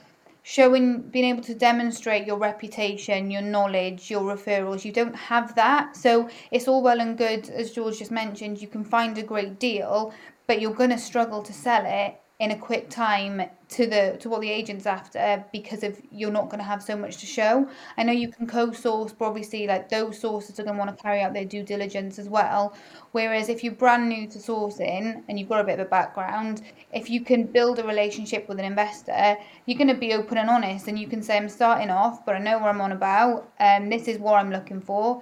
[0.44, 5.96] showing being able to demonstrate your reputation your knowledge your referrals you don't have that
[5.98, 9.60] so it's all well and good as george just mentioned you can find a great
[9.60, 10.14] deal
[10.50, 14.30] but you're going to struggle to sell it in a quick time to the to
[14.30, 17.70] what the agent's after because of you're not going to have so much to show.
[17.98, 21.04] I know you can co-source, but obviously like those sources are going to want to
[21.04, 22.76] carry out their due diligence as well.
[23.12, 26.64] Whereas if you're brand new to sourcing and you've got a bit of a background,
[26.94, 30.50] if you can build a relationship with an investor, you're going to be open and
[30.50, 33.54] honest, and you can say I'm starting off, but I know what I'm on about,
[33.60, 35.22] and um, this is what I'm looking for.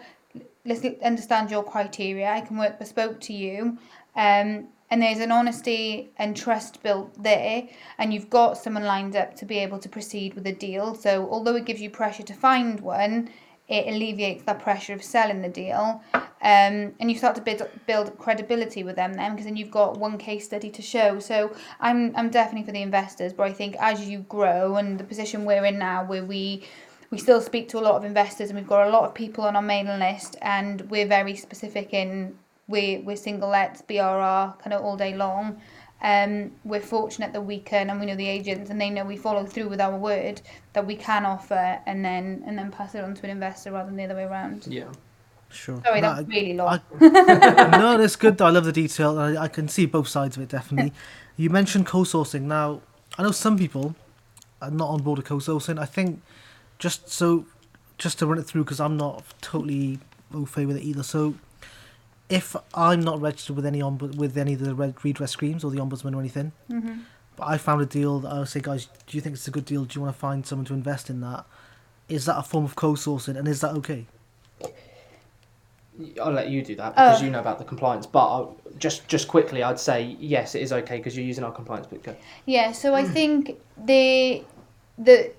[0.64, 2.30] Let's understand your criteria.
[2.30, 3.78] I can work bespoke to you.
[4.16, 9.36] Um, and there's an honesty and trust built there and you've got someone lined up
[9.36, 10.96] to be able to proceed with a deal.
[10.96, 13.30] So although it gives you pressure to find one
[13.68, 18.18] it alleviates that pressure of selling the deal um, and you start to build, build
[18.18, 21.20] credibility with them then because then you've got one case study to show.
[21.20, 25.04] So I'm, I'm definitely for the investors but i think as you grow and the
[25.04, 26.64] position we're in now where we
[27.10, 29.44] we still speak to a lot of investors and we've got a lot of people
[29.46, 34.74] on our mailing list and we're very specific in we we're single lets BRR kind
[34.74, 35.62] of all day long.
[36.02, 39.18] Um, we're fortunate that we can, and we know the agents, and they know we
[39.18, 40.42] follow through with our word
[40.74, 43.88] that we can offer, and then and then pass it on to an investor rather
[43.88, 44.68] than the other way around.
[44.68, 44.86] Yeah.
[45.50, 45.82] Sure.
[45.86, 46.82] Sorry, No, that's really long.
[47.00, 47.00] I-
[47.78, 48.42] no, that's good.
[48.42, 49.18] I love the detail.
[49.18, 50.94] I, I can see both sides of it, definitely.
[51.40, 52.42] You mentioned co-sourcing.
[52.42, 52.82] Now,
[53.18, 53.96] I know some people
[54.60, 55.78] are not on board with co-sourcing.
[55.80, 56.22] I think
[56.80, 57.46] just so,
[58.00, 60.00] just to run it through, because I'm not totally
[60.34, 61.04] au fait with it either.
[61.04, 61.36] So,
[62.30, 65.72] if I'm not registered with any ombud with any of the red redress schemes or
[65.72, 67.00] the ombudsman or anything, Mm-hmm.
[67.38, 69.52] but I found a deal that I would say, guys, do you think it's a
[69.52, 69.86] good deal?
[69.86, 71.46] Do you want to find someone to invest in that?
[72.10, 74.06] Is that a form of co-sourcing, and is that okay?
[76.22, 77.26] I'll let you do that because Oh.
[77.26, 78.06] you know about the compliance.
[78.06, 81.52] But I'll, just just quickly, I'd say yes, it is okay because you're using our
[81.52, 82.06] compliance book.
[82.46, 84.44] Yeah, so I think the
[84.98, 85.32] the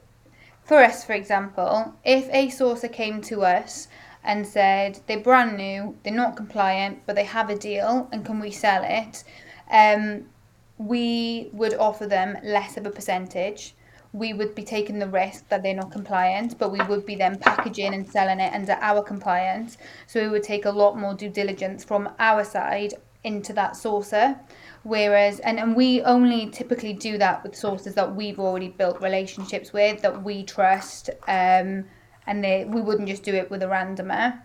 [0.64, 3.86] for us, for example, if a sourcer came to us
[4.24, 8.40] and said they're brand new, they're not compliant, but they have a deal and can
[8.40, 9.24] we sell it,
[9.70, 10.26] um,
[10.78, 13.74] we would offer them less of a percentage.
[14.12, 17.38] We would be taking the risk that they're not compliant, but we would be then
[17.38, 19.76] packaging and selling it under our compliance.
[20.06, 24.38] So we would take a lot more due diligence from our side into that sourcer.
[24.84, 29.72] Whereas, and, and we only typically do that with sources that we've already built relationships
[29.72, 31.84] with, that we trust, um,
[32.28, 34.40] and they, we wouldn't just do it with a randomer.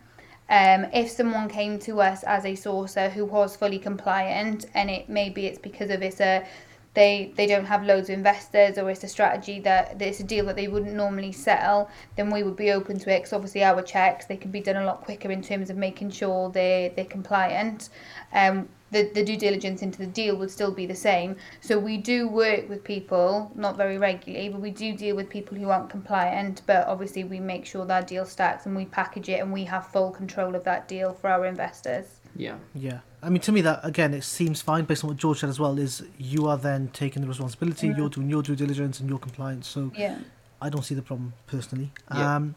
[0.50, 5.10] Um, if someone came to us as a sourcer who was fully compliant, and it
[5.10, 6.46] maybe it's because of it's a
[6.94, 10.46] they they don't have loads of investors or it's a strategy that it's a deal
[10.46, 13.20] that they wouldn't normally sell, then we would be open to it.
[13.20, 16.12] Because obviously our checks they can be done a lot quicker in terms of making
[16.12, 17.90] sure they they're compliant.
[18.34, 21.36] Um, the, the due diligence into the deal would still be the same.
[21.60, 25.58] So we do work with people, not very regularly, but we do deal with people
[25.58, 26.62] who aren't compliant.
[26.66, 29.88] But obviously, we make sure that deal stacks and we package it and we have
[29.88, 32.06] full control of that deal for our investors.
[32.36, 32.56] Yeah.
[32.74, 35.50] Yeah, I mean, to me, that again, it seems fine based on what George said
[35.50, 35.78] as well.
[35.78, 39.68] Is you are then taking the responsibility, you're doing your due diligence and your compliance.
[39.68, 40.18] So Yeah.
[40.62, 41.92] I don't see the problem personally.
[42.14, 42.36] Yeah.
[42.36, 42.56] Um,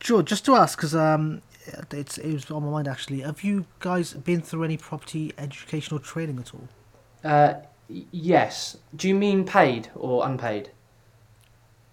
[0.00, 1.42] George, just to ask, because um,
[1.90, 3.20] it's it was on my mind actually.
[3.20, 6.68] Have you guys been through any property educational training at all?
[7.24, 7.54] Uh,
[7.88, 8.76] y- yes.
[8.94, 10.70] Do you mean paid or unpaid?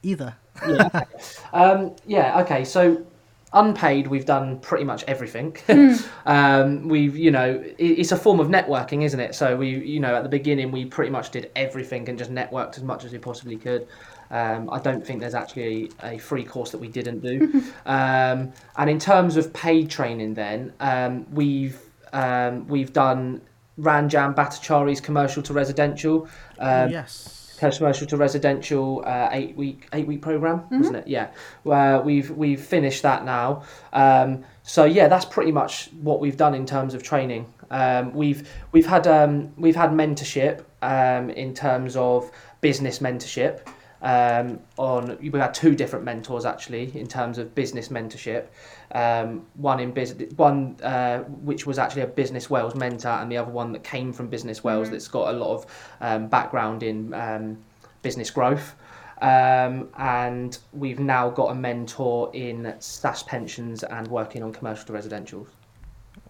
[0.04, 0.36] Either.
[0.68, 1.04] yeah.
[1.54, 2.42] um, yeah.
[2.42, 2.64] Okay.
[2.66, 3.06] So
[3.54, 5.56] unpaid, we've done pretty much everything.
[6.26, 9.36] um, we've, you know, it, it's a form of networking, isn't it?
[9.36, 12.78] So we, you know, at the beginning, we pretty much did everything and just networked
[12.78, 13.88] as much as we possibly could.
[14.34, 17.64] Um, I don't think there's actually a, a free course that we didn't do.
[17.86, 21.80] um, and in terms of paid training, then um, we've
[22.14, 23.42] um, we've done
[23.80, 26.28] Ranjan Bhattacharya's commercial to residential.
[26.58, 27.56] Um, yes.
[27.60, 31.30] commercial to residential uh, eight week eight week program wasn't it yeah
[31.64, 36.54] where we've we've finished that now um, so yeah that's pretty much what we've done
[36.54, 41.96] in terms of training um, we've we've had um, we've had mentorship um, in terms
[41.96, 43.66] of business mentorship
[44.04, 48.48] um, on we had two different mentors actually in terms of business mentorship.
[48.92, 53.38] Um, one in business, one uh, which was actually a Business Wales mentor, and the
[53.38, 55.66] other one that came from Business Wales that's got a lot of
[56.02, 57.58] um, background in um,
[58.02, 58.76] business growth.
[59.22, 64.94] Um, and we've now got a mentor in SSAS pensions and working on commercial to
[64.94, 65.48] residential.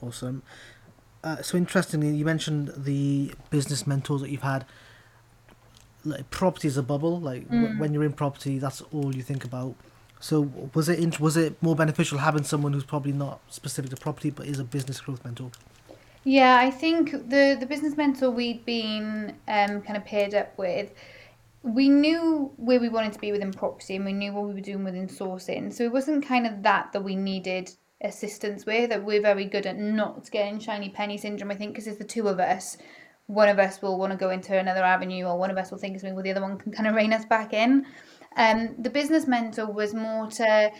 [0.01, 0.43] Awesome.
[1.23, 4.65] Uh, so interestingly, you mentioned the business mentors that you've had.
[6.05, 7.19] Like property is a bubble.
[7.19, 9.75] Like w- when you're in property, that's all you think about.
[10.19, 13.97] So was it int- was it more beneficial having someone who's probably not specific to
[13.97, 15.51] property but is a business growth mentor?
[16.23, 20.91] Yeah, I think the the business mentor we'd been um, kind of paired up with,
[21.63, 24.61] we knew where we wanted to be within property and we knew what we were
[24.61, 25.73] doing within sourcing.
[25.73, 28.89] So it wasn't kind of that that we needed assistance with.
[28.89, 31.51] That we're very good at not getting shiny penny syndrome.
[31.51, 32.77] I think because it's the two of us.
[33.33, 35.77] One of us will want to go into another avenue, or one of us will
[35.77, 37.85] think of something, where the other one can kind of rein us back in.
[38.35, 40.71] Um, the business mentor was more to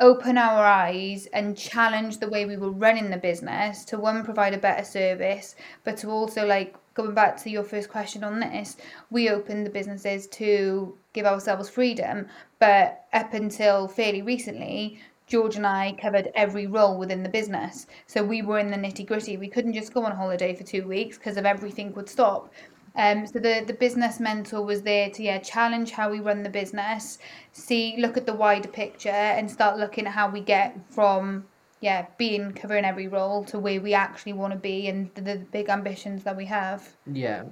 [0.00, 4.52] open our eyes and challenge the way we were running the business to one provide
[4.52, 8.76] a better service but to also like going back to your first question on this
[9.10, 12.26] we opened the businesses to give ourselves freedom
[12.58, 14.98] but up until fairly recently
[15.32, 17.86] George and I covered every role within the business.
[18.06, 19.38] So we were in the nitty gritty.
[19.38, 22.52] We couldn't just go on holiday for two weeks because of everything would stop.
[22.96, 26.50] Um, so the, the business mentor was there to yeah challenge how we run the
[26.50, 27.16] business,
[27.52, 31.46] see look at the wider picture and start looking at how we get from
[31.80, 35.36] yeah being covering every role to where we actually want to be and the, the
[35.50, 36.86] big ambitions that we have.
[37.10, 37.44] Yeah,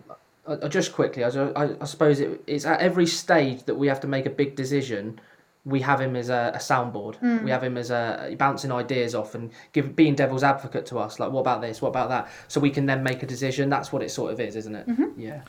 [0.47, 3.87] I, I just quickly, I, I, I suppose it, it's at every stage that we
[3.87, 5.19] have to make a big decision.
[5.65, 7.21] We have him as a, a soundboard.
[7.45, 11.21] We have him as a bouncing ideas off and give being devil's advocate to us.
[11.21, 11.83] Like, what about this?
[11.83, 12.31] What about that?
[12.49, 13.69] So we can then make a decision.
[13.69, 14.87] That's what it sort of is, isn't it?
[15.19, 15.43] Yeah.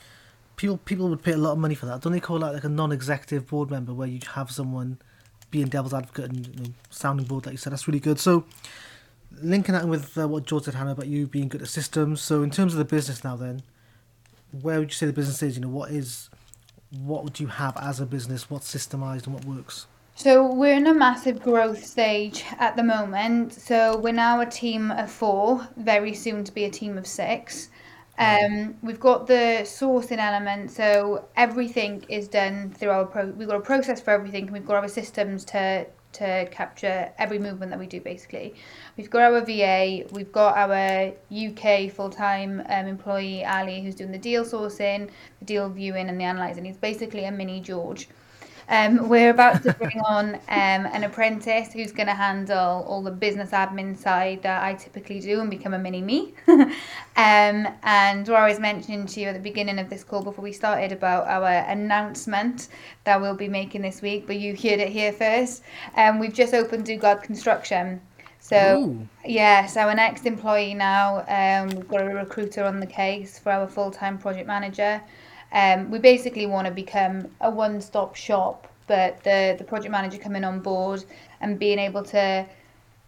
[0.56, 2.02] People people would pay a lot of money for that.
[2.02, 4.98] Don't they call that like a non-executive board member where you have someone
[5.50, 7.72] being devil's advocate and you know, sounding board, like you said.
[7.72, 8.20] That's really good.
[8.20, 8.44] So
[9.40, 12.20] linking that in with uh, what George said, Hannah, about you being good at systems.
[12.20, 13.62] So in terms of the business now, then,
[14.60, 15.56] where would you say the business is?
[15.56, 16.28] You know, what is
[16.90, 18.50] what would you have as a business?
[18.50, 19.86] What's systemized and what works?
[20.14, 23.54] So we're in a massive growth stage at the moment.
[23.54, 27.70] So we're now a team of four, very soon to be a team of six.
[28.18, 33.26] Um, we've got the sourcing element, so everything is done through our pro.
[33.26, 37.38] We've got a process for everything, and we've got our systems to to capture every
[37.38, 37.98] movement that we do.
[37.98, 38.54] Basically,
[38.98, 44.12] we've got our VA, we've got our UK full time um, employee Ali, who's doing
[44.12, 46.66] the deal sourcing, the deal viewing, and the analysing.
[46.66, 48.08] He's basically a mini George.
[48.72, 53.10] Um, we're about to bring on um, an apprentice who's going to handle all the
[53.10, 56.32] business admin side that I typically do and become a mini me.
[56.48, 56.72] um,
[57.16, 61.26] and was mentioning to you at the beginning of this call before we started about
[61.26, 62.68] our announcement
[63.04, 65.64] that we'll be making this week, but you heard it here first.
[65.98, 68.00] Um, we've just opened Dugard Construction.
[68.40, 69.08] So Ooh.
[69.26, 73.52] yeah, so our next employee now, um, we've got a recruiter on the case for
[73.52, 75.02] our full-time project manager.
[75.52, 80.44] Um, we basically want to become a one-stop shop, but the the project manager coming
[80.44, 81.04] on board
[81.40, 82.46] and being able to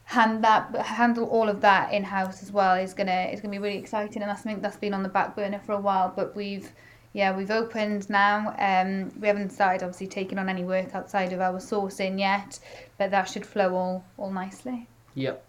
[0.05, 3.59] hand that handle all of that in house as well is gonna is gonna be
[3.59, 6.13] really exciting, and that's something that's been on the back burner for a while.
[6.15, 6.71] But we've
[7.15, 8.55] yeah we've opened now.
[8.59, 12.59] Um, we haven't started obviously taking on any work outside of our sourcing yet,
[12.99, 14.87] but that should flow all all nicely.
[15.15, 15.43] Yep.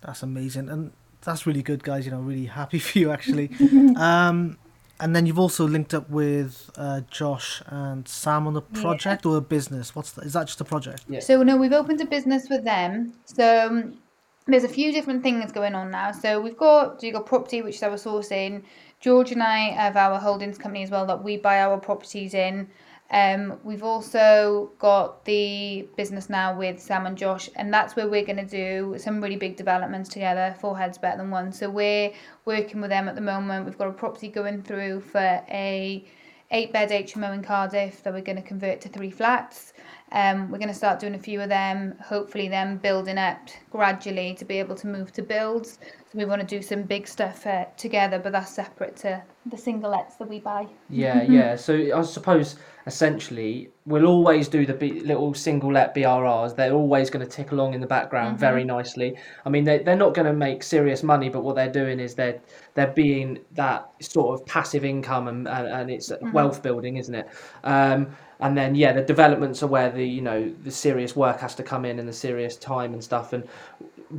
[0.00, 2.04] That's amazing, and that's really good, guys.
[2.04, 3.50] You know, really happy for you actually.
[3.96, 4.58] um,
[5.02, 9.36] and then you've also linked up with uh, Josh and Sam on a project or
[9.36, 9.96] a business.
[9.96, 10.24] What's that?
[10.24, 11.02] Is that just a project?
[11.08, 11.18] Yeah.
[11.18, 13.12] So no, we've opened a business with them.
[13.24, 13.98] So um,
[14.46, 16.12] there's a few different things going on now.
[16.12, 18.62] So we've got Dugard Property, which is our sourcing.
[19.00, 22.68] George and I have our holdings company as well that we buy our properties in.
[23.12, 28.24] Um, we've also got the business now with Sam and Josh, and that's where we're
[28.24, 30.56] going to do some really big developments together.
[30.60, 31.52] Four heads better than one.
[31.52, 32.12] So we're
[32.46, 33.66] working with them at the moment.
[33.66, 35.18] We've got a property going through for
[35.50, 36.04] a
[36.52, 39.72] eight bed HMO in Cardiff that we're going to convert to three flats.
[40.12, 44.34] Um, we're going to start doing a few of them, hopefully them building up gradually
[44.34, 45.78] to be able to move to builds.
[46.12, 49.56] So we want to do some big stuff uh, together, but that's separate to the
[49.56, 50.66] singlets that we buy.
[50.90, 51.56] Yeah, yeah.
[51.56, 56.54] So I suppose essentially we'll always do the B- little single let BRRs.
[56.54, 59.16] They're always going to tick along in the background very nicely.
[59.46, 62.14] I mean, they they're not going to make serious money, but what they're doing is
[62.14, 62.42] they're
[62.74, 67.28] they're being that sort of passive income and and, and it's wealth building, isn't it?
[67.64, 71.54] Um, and then yeah, the developments are where the you know the serious work has
[71.54, 73.32] to come in and the serious time and stuff.
[73.32, 73.48] And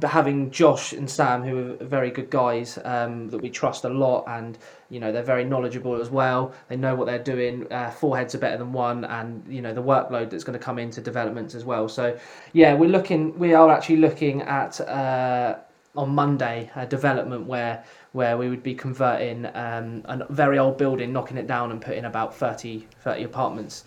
[0.02, 4.26] having Josh and Sam, who are very good guys um, that we trust a lot,
[4.28, 4.58] and
[4.90, 6.54] you know they're very knowledgeable as well.
[6.68, 7.72] They know what they're doing.
[7.72, 10.64] Uh, four heads are better than one, and you know the workload that's going to
[10.64, 11.88] come into developments as well.
[11.88, 12.18] So
[12.54, 13.38] yeah, we're looking.
[13.38, 15.58] We are actually looking at uh,
[15.96, 17.84] on Monday a development where
[18.14, 22.06] where we would be converting um, a very old building, knocking it down, and putting
[22.06, 23.86] about 30, 30 apartments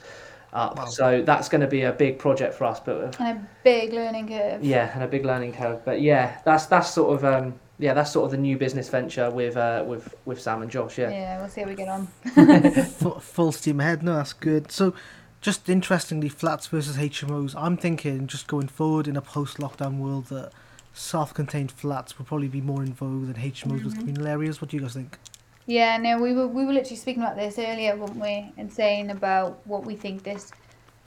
[0.52, 0.76] up.
[0.78, 0.84] Wow.
[0.86, 4.28] So that's going to be a big project for us, but And a big learning
[4.28, 4.64] curve.
[4.64, 5.84] yeah, and a big learning curve.
[5.84, 9.30] But yeah, that's that's sort of um, yeah, that's sort of the new business venture
[9.30, 10.98] with uh, with with Sam and Josh.
[10.98, 11.10] Yeah.
[11.10, 12.06] Yeah, we'll see how we get on.
[12.84, 14.02] full, full steam ahead.
[14.02, 14.72] No, that's good.
[14.72, 14.94] So,
[15.40, 17.54] just interestingly, flats versus HMOs.
[17.56, 20.52] I'm thinking just going forward in a post-lockdown world that
[20.94, 24.60] self-contained flats will probably be more in vogue than HMOs with communal areas.
[24.62, 25.18] What do you guys think?
[25.66, 28.52] Yeah, no, we were we were literally speaking about this earlier, weren't we?
[28.56, 30.52] And saying about what we think this.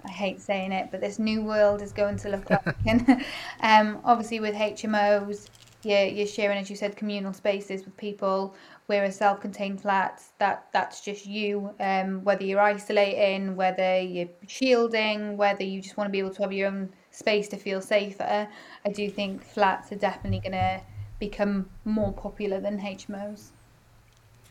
[0.04, 2.76] I hate saying it, but this new world is going to look like.
[2.86, 3.26] and
[3.62, 5.48] um, obviously, with HMOs,
[5.84, 8.54] you're, you're sharing, as you said, communal spaces with people.
[8.88, 10.22] We're a self-contained flat.
[10.40, 11.74] that that's just you.
[11.80, 16.42] Um, whether you're isolating, whether you're shielding, whether you just want to be able to
[16.42, 18.48] have your own space to feel safer.
[18.86, 20.82] I do think flats are definitely going to
[21.18, 23.52] become more popular than HMOs.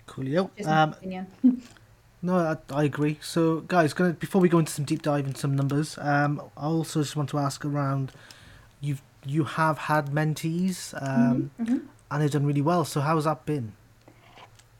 [0.09, 0.51] Coolio.
[0.57, 1.27] Just Um, opinion.
[2.23, 3.19] no, I, I agree.
[3.23, 6.65] So, guys, gonna before we go into some deep dive into some numbers, um, I
[6.67, 8.13] also just want to ask around.
[8.81, 11.79] You've you have had mentees, um, Mm-hmm,
[12.11, 12.85] and they've done really well.
[12.85, 13.73] So, how's that been?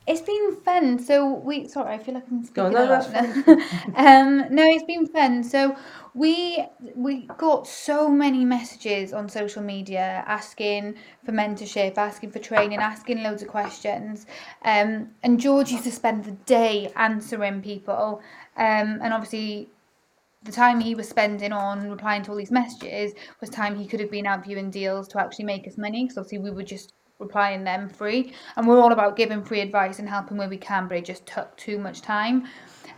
[0.09, 0.99] It's been fun.
[0.99, 3.25] So we sorry, I feel like I'm Go on, speaking no, a lot now.
[4.21, 5.45] um, no, it's been fun.
[5.45, 5.77] So
[6.15, 10.95] we we got so many messages on social media asking
[11.25, 14.27] for mentorship, asking for training, asking loads of questions.
[14.65, 18.23] Um, and George used to spend the day answering people.
[18.57, 19.69] Um, and obviously
[20.43, 24.01] the time he was spending on replying to all these messages was time he could
[24.01, 26.93] have been out viewing deals to actually make us money because obviously we were just
[27.19, 28.33] replying them free.
[28.57, 31.27] And we're all about giving free advice and helping where we can but it just
[31.27, 32.47] took too much time.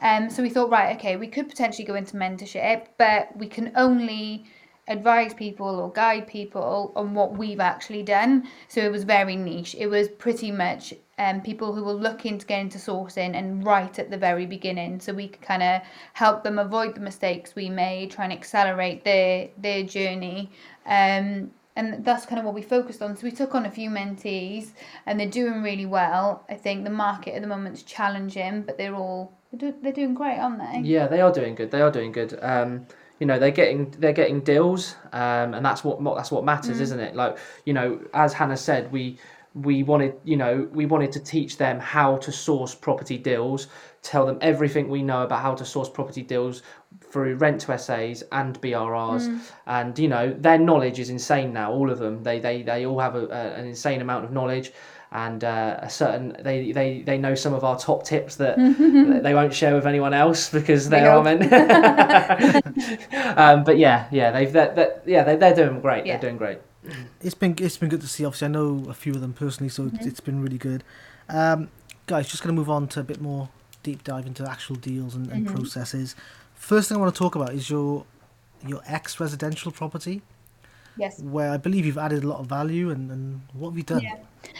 [0.03, 3.73] Um, so we thought right okay we could potentially go into mentorship but we can
[3.77, 4.47] only
[4.89, 8.49] advise people or guide people on what we've actually done.
[8.69, 9.77] So it was very niche.
[9.79, 13.97] It was pretty much um, people who were looking to get into sourcing and right
[13.99, 15.01] at the very beginning.
[15.01, 15.83] So we could kind of
[16.15, 20.51] help them avoid the mistakes we made try and accelerate their their journey.
[20.87, 23.89] Um, and that's kind of what we focused on so we took on a few
[23.91, 24.65] mentees
[25.07, 28.95] and they're doing really well i think the market at the moment's challenging but they're
[28.95, 31.71] all they're, do- they're doing great aren't they Yeah, they are doing good.
[31.71, 32.39] They are doing good.
[32.41, 32.87] Um,
[33.19, 36.79] you know, they're getting they're getting deals, um, and that's what what- that's what matters,
[36.87, 37.13] isn't it?
[37.23, 39.19] Like you know, as Hannah said, we
[39.55, 43.67] we wanted you know we wanted to teach them how to source property deals,
[44.03, 46.63] tell them everything we know about how to source property deals
[47.11, 51.73] through rent to SAs and BRRs, and you know their knowledge is insane now.
[51.73, 54.73] All of them, they they they all have a, a, an insane amount of knowledge.
[55.13, 58.57] And uh, a certain, they, they, they know some of our top tips that
[59.25, 61.53] they won't share with anyone else because they are old- meant.
[63.37, 66.07] um, but yeah, yeah, they've that, that yeah they they're doing great.
[66.07, 66.13] Yeah.
[66.13, 66.61] They're doing great.
[67.21, 68.25] It's been it's been good to see.
[68.25, 70.85] Obviously, I know a few of them personally, so it's it's been really good.
[71.29, 71.71] Um,
[72.07, 73.49] guys, just going to move on to a bit more
[73.83, 76.15] deep dive into actual deals and, and processes.
[76.55, 78.05] First thing I want to talk about is your
[78.67, 80.23] your ex residential property,
[80.97, 82.91] yes where I believe you've added a lot of value.
[82.91, 84.03] And, and what have you done?
[84.03, 84.17] Yeah.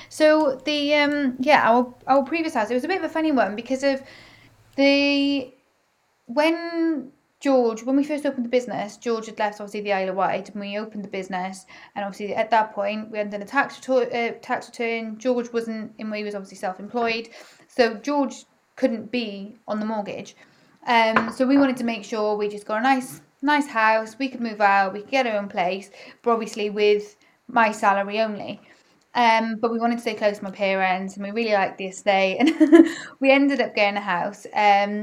[0.09, 3.33] So the um yeah our our previous house it was a bit of a funny
[3.33, 4.03] one because of
[4.77, 5.53] the
[6.27, 10.17] when George when we first opened the business George had left obviously the Isle of
[10.17, 13.47] Wight and we opened the business and obviously at that point we hadn't done a
[13.47, 17.31] tax return uh, tax return George wasn't in he was obviously self-employed
[17.69, 18.45] so George
[18.81, 20.31] couldn't be on the mortgage.
[20.87, 24.19] Um so we wanted to make sure we just got a nice nice house.
[24.19, 24.93] We could move out.
[24.95, 25.91] We could get our own place
[26.23, 27.17] but obviously with
[27.49, 28.61] my salary only.
[29.13, 31.87] Um, but we wanted to stay close to my parents and we really liked the
[31.87, 32.87] estate and
[33.21, 34.95] we ended up getting a house um,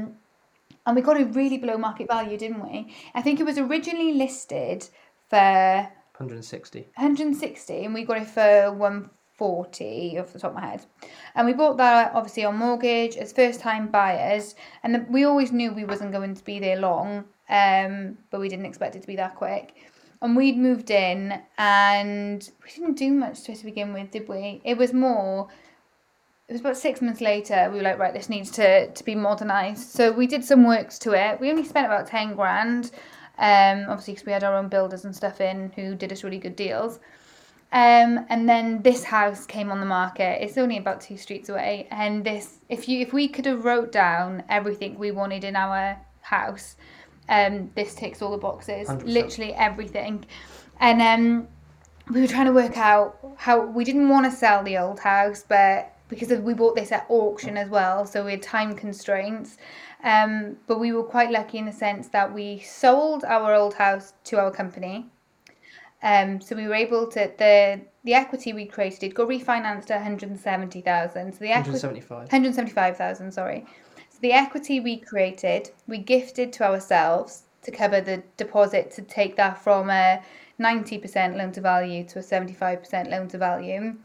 [0.86, 2.94] and we got it really below market value didn't we?
[3.14, 4.88] I think it was originally listed
[5.28, 6.80] for 160.
[6.96, 8.72] 160 and we got it for
[9.38, 10.84] 140 off the top of my head.
[11.34, 14.54] And we bought that obviously on mortgage as first time buyers.
[14.82, 18.48] And the, we always knew we wasn't going to be there long um, but we
[18.48, 19.74] didn't expect it to be that quick.
[20.20, 24.28] And we'd moved in and we didn't do much to it to begin with did
[24.28, 24.60] we?
[24.64, 25.48] It was more
[26.48, 29.14] it was about six months later we were like right this needs to, to be
[29.14, 29.90] modernized.
[29.90, 31.40] So we did some works to it.
[31.40, 32.90] We only spent about 10 grand
[33.38, 36.38] um, obviously because we had our own builders and stuff in who did us really
[36.38, 36.98] good deals
[37.70, 41.86] um, and then this house came on the market it's only about two streets away
[41.90, 45.98] and this if you if we could have wrote down everything we wanted in our
[46.22, 46.76] house
[47.28, 49.04] um, this ticks all the boxes 100%.
[49.04, 50.24] literally everything
[50.80, 51.48] and um,
[52.10, 55.44] we were trying to work out how we didn't want to sell the old house,
[55.46, 59.58] but because we bought this at auction as well, so we had time constraints.
[60.02, 64.14] Um, but we were quite lucky in the sense that we sold our old house
[64.24, 65.10] to our company.
[66.02, 70.00] Um, so we were able to the the equity we created it got refinanced at
[70.00, 71.32] 170,000.
[71.32, 72.18] So the equity 175.
[72.18, 73.66] 175,000, sorry.
[74.10, 79.36] So the equity we created, we gifted to ourselves to cover the deposit to take
[79.36, 80.22] that from a
[80.60, 83.96] 90% loan to value to a 75% loan to value.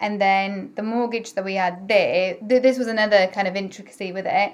[0.00, 4.12] And then the mortgage that we had there, th- this was another kind of intricacy
[4.12, 4.52] with it.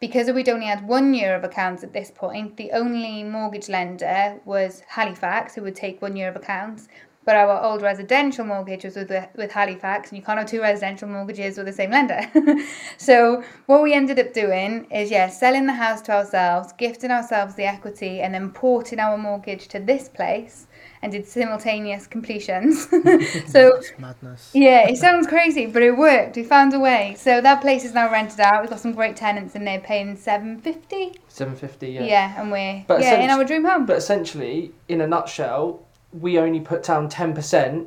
[0.00, 4.40] Because we'd only had one year of accounts at this point, the only mortgage lender
[4.44, 6.86] was Halifax, who would take one year of accounts.
[7.24, 11.08] But our old residential mortgage was with, with Halifax, and you can't have two residential
[11.08, 12.20] mortgages with the same lender.
[12.96, 17.56] so what we ended up doing is, yeah, selling the house to ourselves, gifting ourselves
[17.56, 20.67] the equity, and then porting our mortgage to this place
[21.02, 22.88] and did simultaneous completions.
[23.46, 24.50] so madness.
[24.54, 26.36] yeah, it sounds crazy, but it worked.
[26.36, 27.14] We found a way.
[27.18, 28.62] So that place is now rented out.
[28.62, 31.12] We've got some great tenants in there paying seven fifty.
[31.28, 32.04] 750, Yeah.
[32.04, 32.40] yeah.
[32.40, 33.86] and we're But yeah in our dream home.
[33.86, 37.86] But essentially, in a nutshell, we only put down 10%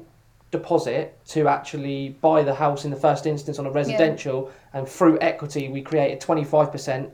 [0.52, 5.18] deposit to actually buy the house in the first instance on a residential, and through
[5.22, 7.10] equity, we created 25%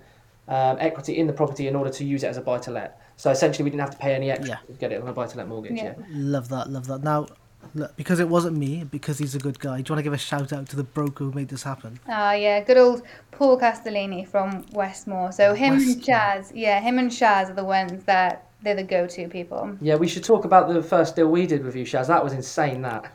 [0.47, 2.99] um, equity in the property in order to use it as a buy to let.
[3.17, 4.73] So essentially, we didn't have to pay any extra Yeah.
[4.73, 5.75] to get it on a buy to let mortgage.
[5.77, 5.93] Yeah.
[5.97, 6.05] Yeah.
[6.11, 7.03] Love that, love that.
[7.03, 7.27] Now,
[7.73, 10.13] look, because it wasn't me, because he's a good guy, do you want to give
[10.13, 11.99] a shout out to the broker who made this happen?
[12.07, 13.01] Ah, yeah, good old
[13.31, 15.31] Paul Castellini from Westmore.
[15.31, 19.27] So him and Shaz, yeah, him and Shaz are the ones that they're the go-to
[19.27, 19.75] people.
[19.81, 22.07] Yeah, we should talk about the first deal we did with you, Shaz.
[22.07, 22.83] That was insane.
[22.83, 23.11] That.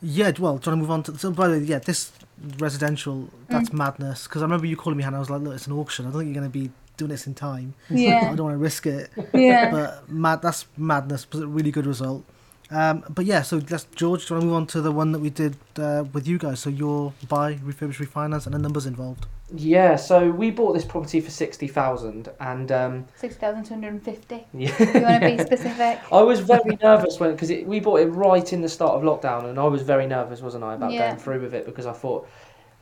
[0.00, 1.18] Yeah, well, do you want to move on to.
[1.18, 2.10] So, by the way, yeah, this
[2.58, 3.74] residential, that's Mm.
[3.74, 4.24] madness.
[4.24, 6.06] Because I remember you calling me, Hannah, I was like, look, it's an auction.
[6.06, 6.70] I don't think you're going to be
[7.02, 7.74] doing this in time.
[7.90, 8.28] Yeah.
[8.32, 9.10] I don't want to risk it.
[9.34, 9.70] yeah.
[9.70, 11.24] But mad, that's madness.
[11.24, 12.24] But a really good result.
[12.70, 14.26] Um, but yeah, so let's George.
[14.26, 16.38] Do you want to move on to the one that we did uh, with you
[16.38, 16.60] guys?
[16.60, 19.26] So your buy, refurbish, refinance, and the numbers involved.
[19.54, 24.02] Yeah, so we bought this property for 60000 and um, Six thousand two hundred and
[24.02, 24.46] fifty.
[24.54, 24.74] yeah.
[24.94, 26.00] You want to be specific?
[26.12, 29.50] I was very nervous when because we bought it right in the start of lockdown,
[29.50, 31.08] and I was very nervous, wasn't I, about Yeah.
[31.08, 32.26] going through with it because I thought,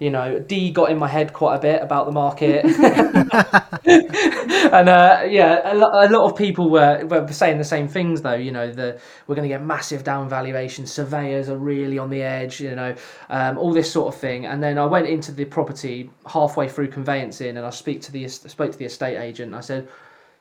[0.00, 2.64] you know, D got in my head quite a bit about the market,
[3.84, 8.22] and uh, yeah, a, lo- a lot of people were, were saying the same things
[8.22, 8.34] though.
[8.34, 12.22] You know, the we're going to get massive down valuations, surveyors are really on the
[12.22, 12.94] edge, you know,
[13.28, 14.46] um, all this sort of thing.
[14.46, 18.26] And then I went into the property halfway through conveyancing, and I speak to the
[18.26, 19.48] spoke to the estate agent.
[19.48, 19.86] And I said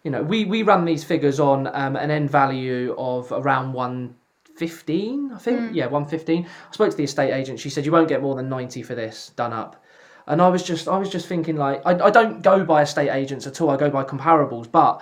[0.04, 3.74] you know, we, we run these figures on um, an end value of around
[4.60, 5.74] 115, I think.
[5.74, 6.46] Yeah, 115.
[6.46, 7.60] I spoke to the estate agent.
[7.60, 9.84] She said you won't get more than 90 for this done up.
[10.28, 13.10] And I was just I was just thinking like I, I don't go by estate
[13.10, 13.72] agents at all.
[13.72, 15.02] I go by comparables, but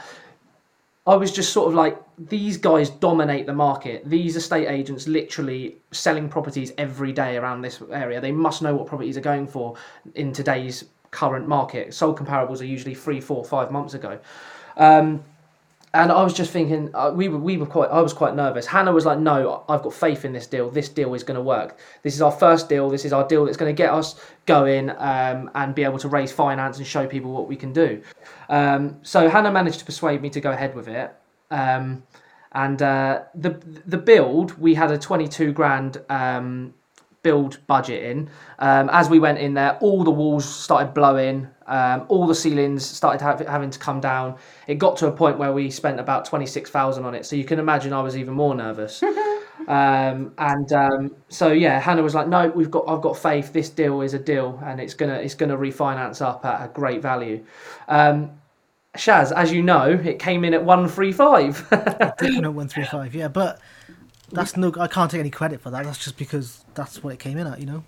[1.06, 4.04] I was just sort of like these guys dominate the market.
[4.10, 8.22] These estate agents literally selling properties every day around this area.
[8.22, 9.76] They must know what properties are going for
[10.16, 11.94] in today's current market.
[11.94, 14.20] Sold comparables are usually three, four, five months ago.
[14.78, 15.24] Um,
[15.94, 18.66] and I was just thinking, uh, we were, we were quite, I was quite nervous.
[18.66, 20.70] Hannah was like, no, I've got faith in this deal.
[20.70, 21.80] This deal is going to work.
[22.04, 22.90] This is our first deal.
[22.90, 26.10] This is our deal that's going to get us going um, and be able to
[26.10, 28.02] raise finance and show people what we can do.
[28.50, 31.16] Um, so Hannah managed to persuade me to go ahead with it.
[31.52, 32.04] Um,
[32.52, 33.50] and uh, the
[33.86, 36.74] the build, we had a 22 grand um,
[37.22, 38.30] build budget in.
[38.60, 42.86] Um, as we went in there, all the walls started blowing, um, all the ceilings
[42.86, 44.36] started have, having to come down.
[44.68, 47.26] It got to a point where we spent about twenty six thousand on it.
[47.26, 49.04] So you can imagine I was even more nervous.
[49.68, 53.54] um, and um, so yeah, Hannah was like, "No, we've got, I've got faith.
[53.54, 57.02] This deal is a deal, and it's gonna, it's gonna refinance up at a great
[57.02, 57.44] value."
[57.88, 58.32] Um,
[58.96, 61.68] Shaz, as you know, it came in at one three five.
[62.22, 63.14] no one three five.
[63.14, 63.60] Yeah, but
[64.32, 64.74] that's no.
[64.80, 65.84] I can't take any credit for that.
[65.84, 67.60] That's just because that's what it came in at.
[67.60, 67.84] You know.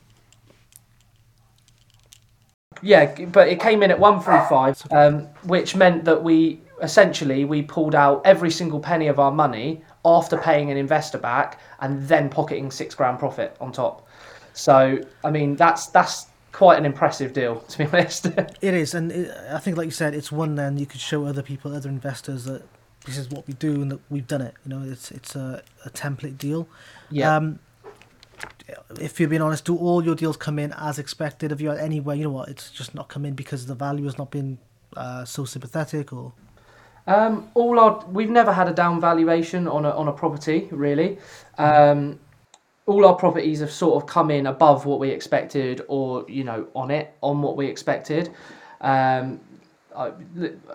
[2.81, 7.45] Yeah, but it came in at one three five, um, which meant that we essentially
[7.45, 12.07] we pulled out every single penny of our money after paying an investor back and
[12.07, 14.07] then pocketing six grand profit on top.
[14.53, 18.25] So I mean that's that's quite an impressive deal to be honest.
[18.27, 20.55] It is, and it, I think, like you said, it's one.
[20.55, 22.63] Then you could show other people, other investors, that
[23.05, 24.55] this is what we do and that we've done it.
[24.65, 26.67] You know, it's it's a, a template deal.
[27.09, 27.35] yeah.
[27.35, 27.59] Um,
[28.99, 31.51] if you're being honest, do all your deals come in as expected?
[31.51, 34.17] If you're anywhere, you know what, it's just not come in because the value has
[34.17, 34.57] not been
[34.97, 36.33] uh, so sympathetic, or
[37.07, 41.17] Um, all our we've never had a down valuation on a on a property really.
[41.57, 42.19] Um,
[42.85, 46.67] all our properties have sort of come in above what we expected, or you know,
[46.73, 48.29] on it on what we expected.
[48.81, 49.39] Um,
[49.95, 50.11] I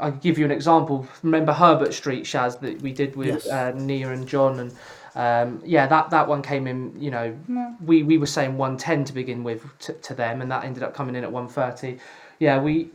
[0.00, 1.06] I give you an example.
[1.22, 3.48] Remember Herbert Street, Shaz, that we did with Yes.
[3.48, 4.72] uh, Nia and John, and
[5.14, 7.00] Um, yeah, that, that one came in.
[7.00, 7.38] You know,
[7.84, 10.82] we, we were saying one ten to begin with to, to them, and that ended
[10.82, 11.98] up coming in at one thirty.
[12.38, 12.90] Yeah, we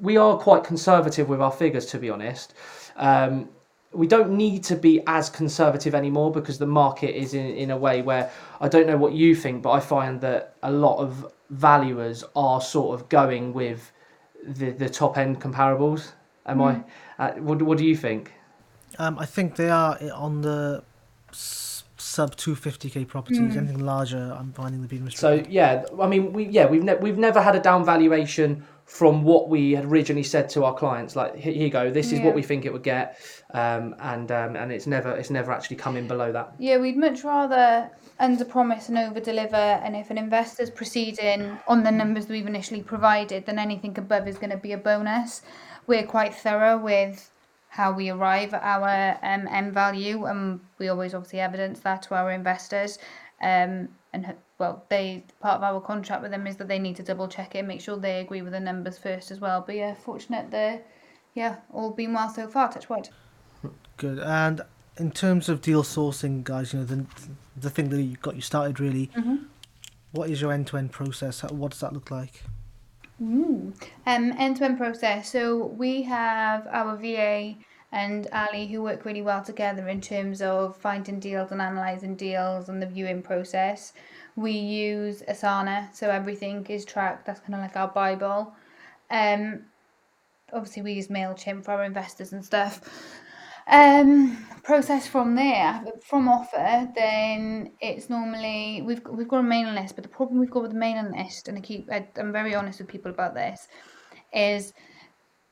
[0.00, 2.54] we are quite conservative with our figures, to be honest.
[2.96, 3.48] Um,
[3.92, 7.76] we don't need to be as conservative anymore because the market is in, in a
[7.76, 8.30] way where
[8.60, 12.60] I don't know what you think, but I find that a lot of valuers are
[12.60, 13.90] sort of going with
[14.44, 16.12] the, the top end comparables.
[16.44, 16.82] Am I?
[17.18, 18.32] Uh, what, what do you think?
[18.98, 20.84] Um, I think they are on the s-
[21.36, 23.56] sub 250k properties.
[23.56, 25.52] Anything larger, I'm finding the being So restricted.
[25.52, 29.48] yeah, I mean, we yeah we've ne- we've never had a down valuation from what
[29.48, 31.16] we had originally said to our clients.
[31.16, 32.26] Like here you go, this is Yeah.
[32.26, 33.18] what we think it would get,
[33.52, 36.54] um, and um, and it's never it's never actually come in below that.
[36.58, 39.56] Yeah, we'd much rather under promise and over deliver.
[39.56, 44.36] And if an investor's proceeding on the numbers we've initially provided, then anything above is
[44.38, 45.42] going to be a bonus.
[45.86, 47.30] We're quite thorough with
[47.76, 52.14] how we arrive at our um, end value, and we always obviously evidence that to
[52.14, 52.98] our investors.
[53.42, 57.02] Um, and well, they part of our contract with them is that they need to
[57.02, 59.62] double check it, make sure they agree with the numbers first as well.
[59.66, 60.80] But yeah, fortunate the
[61.34, 62.72] yeah, all been well so far.
[62.72, 63.10] Touch wood.
[63.98, 64.18] Good.
[64.20, 64.62] And
[64.96, 67.06] in terms of deal sourcing, guys, you know the
[67.56, 69.10] the thing that you got you started really.
[70.12, 71.42] What is your end to end process?
[71.42, 72.42] What does that look like?
[73.18, 73.74] Um,
[74.06, 75.30] end-to-end process.
[75.30, 77.56] So we have our VA
[77.92, 82.68] and Ali who work really well together in terms of finding deals and analysing deals
[82.68, 83.92] and the viewing process.
[84.34, 87.24] We use Asana, so everything is tracked.
[87.26, 88.54] That's kind of like our Bible.
[89.10, 89.62] Um,
[90.52, 92.80] obviously we use Mailchimp for our investors and stuff.
[93.66, 99.94] Um, process from there, from offer, then it's normally we've we've got a mailing list,
[99.94, 102.54] but the problem we've got with the mailing list, and I keep I, I'm very
[102.54, 103.68] honest with people about this,
[104.32, 104.72] is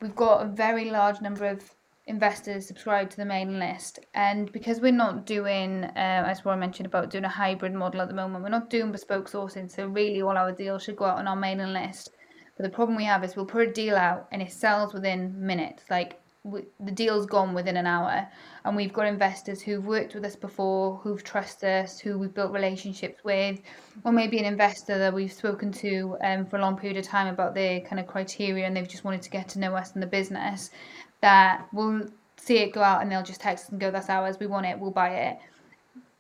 [0.01, 1.63] we've got a very large number of
[2.07, 6.85] investors subscribed to the mailing list and because we're not doing uh, as I mentioned
[6.85, 10.21] about doing a hybrid model at the moment we're not doing bespoke sourcing so really
[10.21, 12.11] all our deals should go out on our mailing list.
[12.57, 15.35] But the problem we have is we'll put a deal out and it sells within
[15.47, 18.29] minutes like the deal's gone within an hour
[18.65, 22.53] and we've got investors who've worked with us before who've trusted us who we've built
[22.53, 23.61] relationships with
[24.05, 27.29] or maybe an investor that we've spoken to um, for a long period of time
[27.29, 30.03] about their kind of criteria and they've just wanted to get to know us and
[30.03, 30.71] the business
[31.23, 34.39] that will see it go out and they'll just text us and go that's ours
[34.39, 35.39] we want it we'll buy it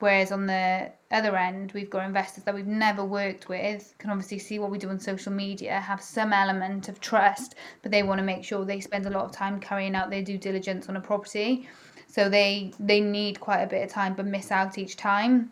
[0.05, 4.39] Whereas on the other end, we've got investors that we've never worked with, can obviously
[4.39, 8.19] see what we do on social media, have some element of trust, but they want
[8.19, 10.99] to make sure they spend a lot of time carrying out their due diligence on
[10.99, 11.67] a property.
[12.07, 15.51] So they they need quite a bit of time, but miss out each time.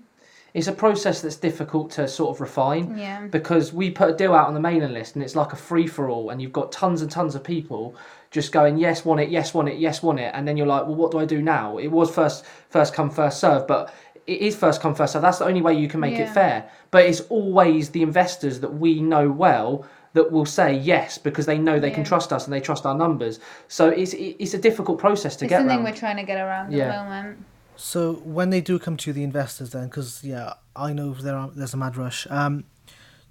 [0.52, 2.98] It's a process that's difficult to sort of refine.
[2.98, 3.26] Yeah.
[3.28, 5.86] because we put a deal out on the mailing list and it's like a free
[5.86, 7.96] for all and you've got tons and tons of people
[8.30, 10.84] just going yes want it yes want it yes want it and then you're like
[10.84, 13.94] well what do I do now it was first first come first serve but
[14.26, 16.70] it is first come first So that's the only way you can make it fair
[16.90, 21.58] but it's always the investors that we know well that will say yes because they
[21.58, 24.98] know they can trust us and they trust our numbers so it's it's a difficult
[24.98, 25.46] process to get.
[25.46, 27.44] It's get something around we're trying to get around at the moment.
[27.76, 31.50] So when they do come to the investors, then because yeah, I know there are
[31.50, 32.26] there's a mad rush.
[32.30, 32.64] Um,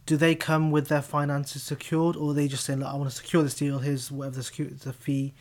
[0.06, 3.16] do they come with their finances secured, or they just say, "Look, I want to
[3.16, 3.80] secure this deal.
[3.80, 5.34] Here's whatever the security the fee,"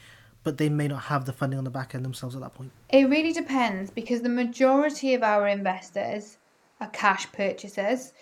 [0.43, 2.71] but they may not have the funding on the back end themselves at that point.
[2.91, 6.39] It really depends because the majority of our investors
[6.81, 8.13] are cash purchasers.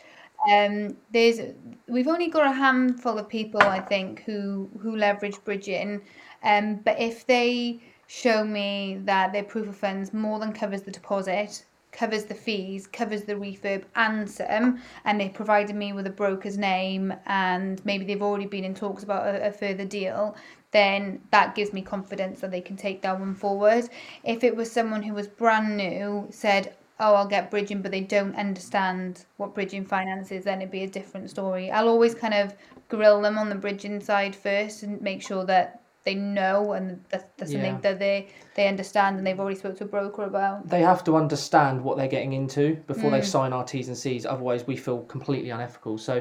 [0.50, 1.40] Um, there's
[1.88, 6.00] we've only got a handful of people I think who who leverage bridging,
[6.44, 10.90] um, but if they show me that their proof of funds more than covers the
[10.90, 16.10] deposit, covers the fees, covers the refurb and some, and they provided me with a
[16.10, 20.36] broker's name and maybe they've already been in talks about a, a further deal,
[20.70, 23.88] then that gives me confidence that they can take that one forward.
[24.24, 28.00] If it was someone who was brand new, said, Oh, I'll get bridging, but they
[28.00, 31.70] don't understand what bridging finance is, then it'd be a different story.
[31.70, 32.54] I'll always kind of
[32.88, 37.24] grill them on the bridging side first and make sure that they know and that's,
[37.36, 37.80] that's something Yeah.
[37.86, 40.68] that they they understand and they've already spoke to a broker about.
[40.68, 43.16] they have to understand what they're getting into before Mm.
[43.20, 44.24] they sign our T's and C's.
[44.34, 45.94] Otherwise, we feel completely unethical.
[46.08, 46.14] So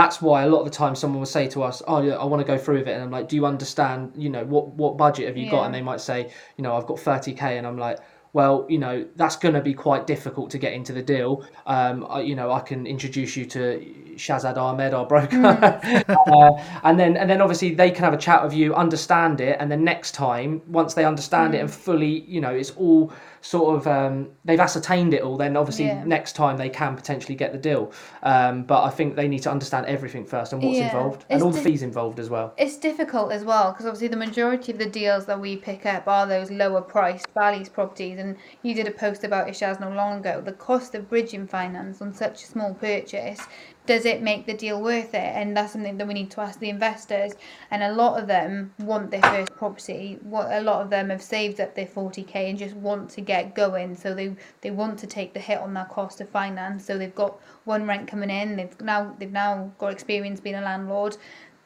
[0.00, 2.24] that's why a lot of the time someone will say to us, "Oh, yeah, I
[2.30, 4.12] want to go through with it," and I'm like, "Do you understand?
[4.24, 6.18] You know, what what budget have you got?" And they might say,
[6.56, 7.98] "You know, I've got 30k," and I'm like.
[8.34, 11.46] Well, you know that's going to be quite difficult to get into the deal.
[11.66, 13.84] Um, I, you know, I can introduce you to
[14.16, 18.42] Shazad Ahmed, our broker, uh, and then and then obviously they can have a chat
[18.42, 22.40] with you, understand it, and then next time, once they understand it and fully, you
[22.40, 23.12] know, it's all
[23.42, 26.04] sort of um, they've ascertained it all, then obviously Yeah.
[26.04, 27.92] next time they can potentially get the deal.
[28.22, 30.86] Um, but I think they need to understand everything first and what's Yeah.
[30.86, 32.54] involved and It's all the di- fees involved as well.
[32.56, 36.06] It's difficult as well because obviously the majority of the deals that we pick up
[36.06, 38.18] are those lower priced valleys properties.
[38.18, 40.40] And you did a post about Ishaz not long ago.
[40.40, 43.40] The cost of bridging finance on such a small purchase,
[43.86, 45.32] does it make the deal worth it?
[45.34, 47.32] And that's something that we need to ask the investors.
[47.70, 50.18] And a lot of them want their first property.
[50.22, 53.54] What a lot of them have saved up their 40k and just want to get
[53.54, 53.96] going.
[53.96, 56.84] So they they want to take the hit on that cost of finance.
[56.84, 58.56] So they've got one rent coming in.
[58.56, 61.16] They've now they've now got experience being a landlord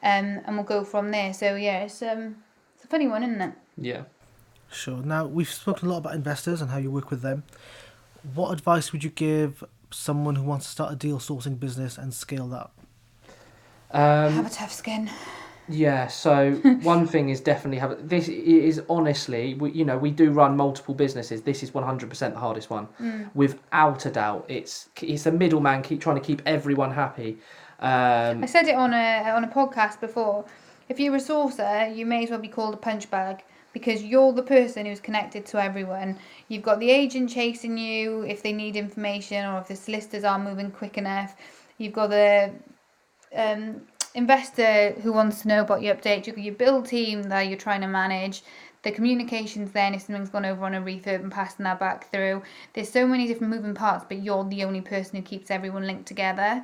[0.03, 1.33] um, and we'll go from there.
[1.33, 2.37] So yeah, it's um,
[2.75, 3.53] it's a funny one, isn't it?
[3.77, 4.03] Yeah.
[4.71, 4.97] Sure.
[4.97, 7.43] Now we've spoken a lot about investors and how you work with them.
[8.33, 12.13] What advice would you give someone who wants to start a deal sourcing business and
[12.13, 12.69] scale that?
[13.91, 15.09] Um, Have a tough skin.
[15.69, 20.31] Yeah, so one thing is definitely have this is honestly, we, you know, we do
[20.31, 21.41] run multiple businesses.
[21.41, 22.87] This is 100% the hardest one,
[23.33, 24.45] without a doubt.
[24.47, 27.37] It's it's a middleman keep trying to keep everyone happy.
[27.79, 30.45] Um, I said it on a on a podcast before.
[30.89, 33.43] If you're a sourcer, you may as well be called a punch bag
[33.77, 36.17] because you're the person who's connected to everyone.
[36.47, 40.45] You've got the agent chasing you if they need information or if the solicitors aren't
[40.45, 41.35] moving quick enough.
[41.77, 42.51] You've got the
[43.35, 43.81] um,
[44.15, 46.25] investor who wants to know about your update.
[46.25, 48.41] You've got your build team that you're trying to manage.
[48.81, 52.41] The communications then if something's gone over on a refurb and passing that back through.
[52.73, 56.07] There's so many different moving parts, but you're the only person who keeps everyone linked
[56.07, 56.63] together.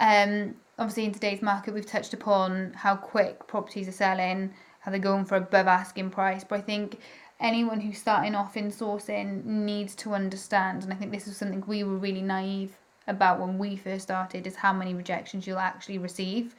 [0.00, 5.00] Um, obviously, in today's market, we've touched upon how quick properties are selling, how they're
[5.00, 6.44] going for above asking price.
[6.44, 6.98] But I think
[7.40, 11.62] anyone who's starting off in sourcing needs to understand, and I think this is something
[11.66, 12.76] we were really naive
[13.06, 16.54] about when we first started, is how many rejections you'll actually receive.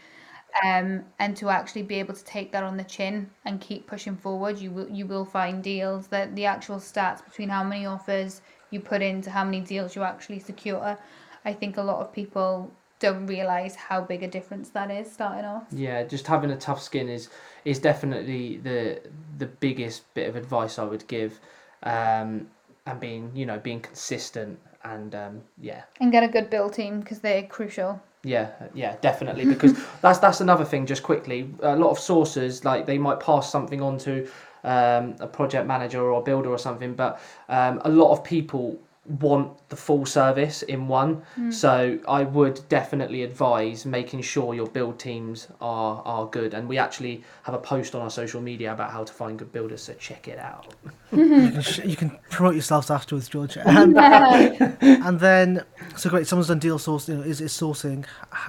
[0.63, 4.15] Um, and to actually be able to take that on the chin and keep pushing
[4.15, 8.41] forward, you will you will find deals that the actual stats between how many offers
[8.69, 10.97] you put into how many deals you actually secure.
[11.43, 12.71] I think a lot of people
[13.03, 15.63] don't realize how big a difference that is starting off.
[15.71, 17.29] yeah, just having a tough skin is
[17.65, 19.01] is definitely the
[19.37, 21.39] the biggest bit of advice I would give,
[21.83, 22.47] um,
[22.85, 27.01] and being you know being consistent and um, yeah, And get a good build team
[27.01, 28.01] because they're crucial.
[28.23, 29.45] Yeah, yeah, definitely.
[29.45, 30.85] Because that's that's another thing.
[30.85, 34.29] Just quickly, a lot of sourcers like they might pass something on to
[34.63, 38.79] um, a project manager or a builder or something, but um, a lot of people
[39.05, 41.23] want the full service in one.
[41.51, 46.53] So I would definitely advise making sure your build teams are are good.
[46.53, 49.51] And we actually have a post on our social media about how to find good
[49.51, 49.83] builders.
[49.83, 50.73] So check it out.
[51.11, 53.57] You can, sh- you can promote yourselves afterwards, George.
[53.57, 55.63] Um, and then,
[55.97, 56.27] so great.
[56.27, 57.09] Someone's done deal sourcing.
[57.09, 58.05] You know, is is sourcing?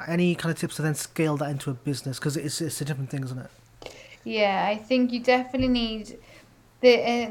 [0.06, 2.18] Any kind of tips to then scale that into a business?
[2.18, 3.50] Because it's it's a different thing, isn't it?
[4.24, 6.18] Yeah, I think you definitely need
[6.84, 7.02] the.
[7.02, 7.30] Uh,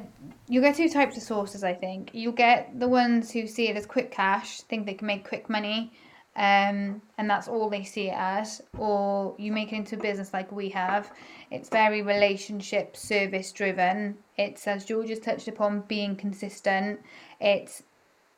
[0.49, 1.63] you get two types of sourcers.
[1.63, 5.07] I think you get the ones who see it as quick cash, think they can
[5.07, 5.93] make quick money,
[6.35, 8.61] um, and that's all they see it as.
[8.77, 11.11] Or you make it into a business like we have.
[11.49, 14.17] It's very relationship service driven.
[14.37, 16.99] It's as George has touched upon, being consistent.
[17.39, 17.83] It's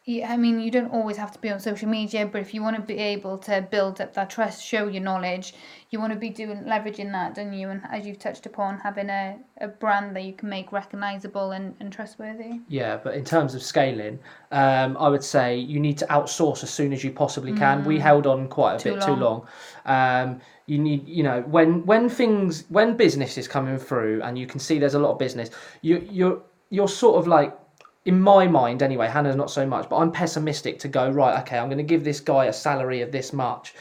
[0.07, 2.75] I mean, you don't always have to be on social media, but if you want
[2.75, 5.55] to be able to build up that trust, show your knowledge,
[5.89, 7.69] you want to be doing leveraging that, don't you?
[7.69, 11.73] And as you've touched upon, having a, a brand that you can make recognizable and,
[11.79, 12.59] and trustworthy.
[12.67, 14.19] Yeah, but in terms of scaling,
[14.51, 17.83] um, I would say you need to outsource as soon as you possibly can.
[17.83, 19.47] We held on quite a Too bit too long.
[19.87, 20.27] long.
[20.27, 24.45] Um, you need, you know, when when things when business is coming through and you
[24.45, 25.49] can see there's a lot of business,
[25.81, 27.57] you you're you're sort of like.
[28.05, 31.57] In my mind, anyway, Hannah's not so much, but I'm pessimistic to go, right, okay,
[31.57, 33.73] I'm going to give this guy a salary of this much.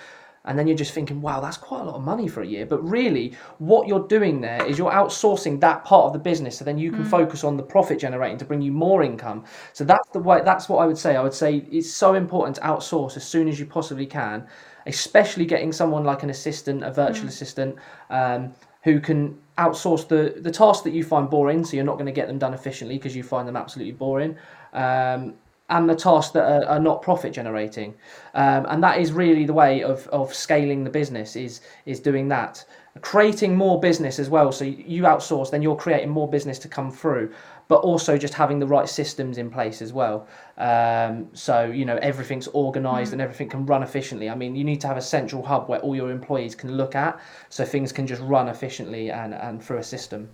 [0.47, 2.67] And then you're just thinking, wow, that's quite a lot of money for a year.
[2.67, 6.65] But really, what you're doing there is you're outsourcing that part of the business, so
[6.65, 9.45] then you can focus on the profit generating to bring you more income.
[9.73, 10.43] So that's the way.
[10.45, 11.17] That's what I would say.
[11.17, 14.47] I would say it's so important to outsource as soon as you possibly can,
[14.87, 17.77] especially getting someone like an assistant, a virtual assistant,
[18.11, 21.65] um, who can outsource the the tasks that you find boring.
[21.65, 24.37] So you're not going to get them done efficiently because you find them absolutely boring.
[24.73, 25.35] Um,
[25.71, 27.95] and the tasks that are, are not profit generating
[28.35, 32.29] um, and that is really the way of, of scaling the business is is doing
[32.29, 32.65] that
[33.01, 36.91] creating more business as well so you outsource then you're creating more business to come
[36.91, 37.33] through
[37.69, 40.27] but also just having the right systems in place as well
[40.59, 44.81] um, so you know everything's organized and everything can run efficiently i mean you need
[44.81, 48.07] to have a central hub where all your employees can look at so things can
[48.07, 50.29] just run efficiently and, and through a system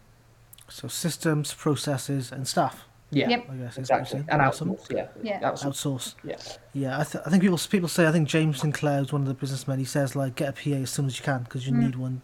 [0.68, 2.84] So systems, processes, and staff.
[3.10, 3.40] yeah Yep.
[3.50, 4.70] I guess is what you're exactly and Awesome.
[4.70, 5.40] outsource yeah Yeah.
[5.40, 6.14] outsource Outsource.
[6.24, 6.36] yeah
[6.72, 9.28] Yeah, I, th- I think people people say I think James Sinclair is one of
[9.28, 9.78] the businessmen.
[9.80, 11.82] He says like get a PA as soon as you can because you Mm.
[11.84, 12.22] need one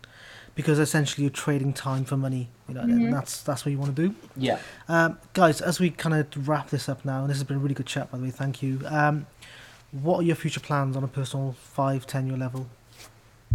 [0.57, 2.49] because essentially you're trading time for money.
[2.69, 4.15] You know, and that's that's what you want to do.
[4.37, 4.59] Yeah.
[4.89, 7.61] Um, guys, as we kind of wrap this up now, and this has been a
[7.61, 8.31] really good chat, by the way.
[8.31, 8.81] Thank you.
[8.87, 9.29] Um,
[9.93, 12.67] what are your future plans on a personal five, ten year level?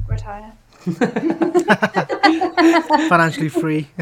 [0.07, 0.53] Retire.
[3.09, 3.89] Financially free.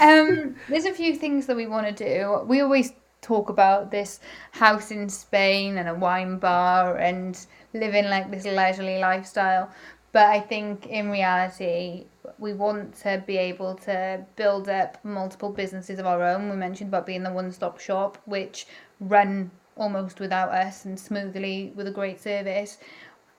[0.00, 2.42] um, there's a few things that we want to do.
[2.46, 4.18] We always talk about this
[4.50, 9.70] house in Spain and a wine bar and living like this leisurely lifestyle.
[10.12, 12.04] But I think in reality,
[12.38, 16.50] we want to be able to build up multiple businesses of our own.
[16.50, 18.66] We mentioned about being the one stop shop, which
[19.00, 22.76] run almost without us and smoothly with a great service.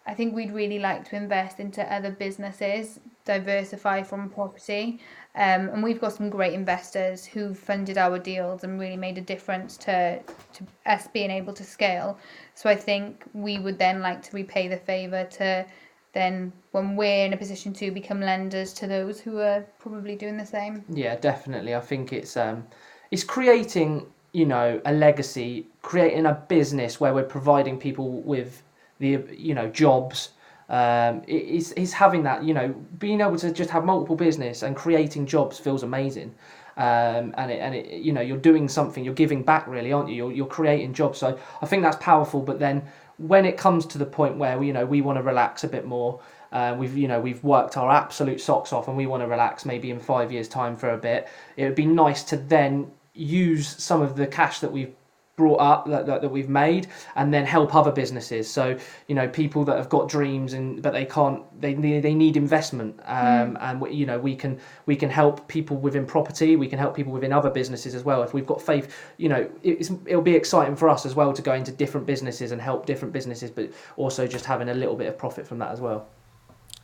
[0.05, 4.99] I think we'd really like to invest into other businesses, diversify from property.
[5.35, 9.21] Um, and we've got some great investors who've funded our deals and really made a
[9.21, 10.19] difference to,
[10.53, 12.17] to us being able to scale.
[12.53, 15.65] So I think we would then like to repay the favour to
[16.13, 20.37] then, when we're in a position to become lenders to those who are probably doing
[20.37, 20.83] the same.
[20.89, 21.75] Yeah, definitely.
[21.75, 22.67] I think it's um,
[23.11, 28.63] it's creating you know a legacy, creating a business where we're providing people with
[28.99, 30.29] the you know jobs.
[30.69, 34.63] Um, it- it's, it's having that you know being able to just have multiple business
[34.63, 36.33] and creating jobs feels amazing.
[36.75, 40.09] Um, and it, and it, you know you're doing something you're giving back really aren't
[40.09, 42.81] you you're, you're creating jobs so I think that's powerful but then
[43.27, 45.85] when it comes to the point where you know we want to relax a bit
[45.85, 46.19] more
[46.51, 49.65] uh, we've you know we've worked our absolute socks off and we want to relax
[49.65, 53.67] maybe in five years time for a bit it would be nice to then use
[53.81, 54.93] some of the cash that we've
[55.35, 58.49] brought up that, that, that we've made and then help other businesses.
[58.49, 58.77] So
[59.07, 62.37] you know people that have got dreams and but they can't they need they need
[62.37, 62.99] investment.
[63.05, 66.55] Um, and we, you know we can we can help people within property.
[66.55, 68.23] We can help people within other businesses as well.
[68.23, 71.41] If we've got faith you know it's, it'll be exciting for us as well to
[71.41, 75.07] go into different businesses and help different businesses but also just having a little bit
[75.07, 76.07] of profit from that as well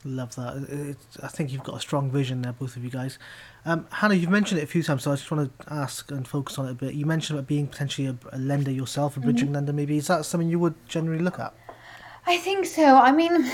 [0.06, 0.96] Love that.
[1.22, 3.20] I think you've got a strong vision there, both of you guys.
[3.66, 6.26] Um, Hannah, you've mentioned it a few times, so I just want to ask and
[6.26, 6.94] focus on it a bit.
[6.94, 9.98] You mentioned about being potentially a, a lender yourself, a bridging lender, maybe.
[9.98, 11.54] Is that something you would generally look at?
[12.26, 12.96] I think so.
[12.96, 13.52] I mean,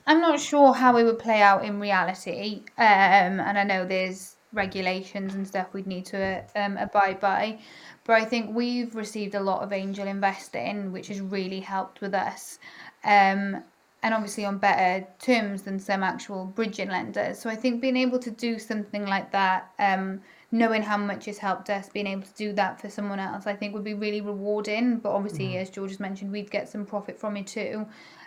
[0.06, 2.64] I'm not sure how it would play out in reality.
[2.76, 7.58] Um, and I know there's regulations and stuff we'd need to um, abide by.
[8.04, 12.14] But I think we've received a lot of angel investing, which has really helped with
[12.14, 12.58] us.
[13.04, 13.62] Um,
[14.02, 17.38] and obviously on better terms than some actual bridging lenders.
[17.38, 20.20] So I think being able to do something like that, um,
[20.52, 23.54] knowing how much has helped us, being able to do that for someone else, I
[23.54, 24.98] think would be really rewarding.
[24.98, 27.86] But obviously, as George has mentioned, we'd get some profit from it too.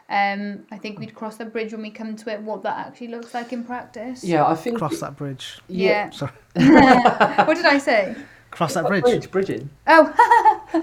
[0.10, 3.10] Um, I think we'd cross the bridge when we come to it, what that actually
[3.10, 4.24] looks like in practice.
[4.24, 5.60] yeah i think Cross that bridge.
[5.68, 6.10] Yeah.
[6.10, 6.32] Sorry.
[6.56, 8.16] what did I say?
[8.50, 9.04] Cross that bridge.
[9.04, 10.12] bridge bridging Oh,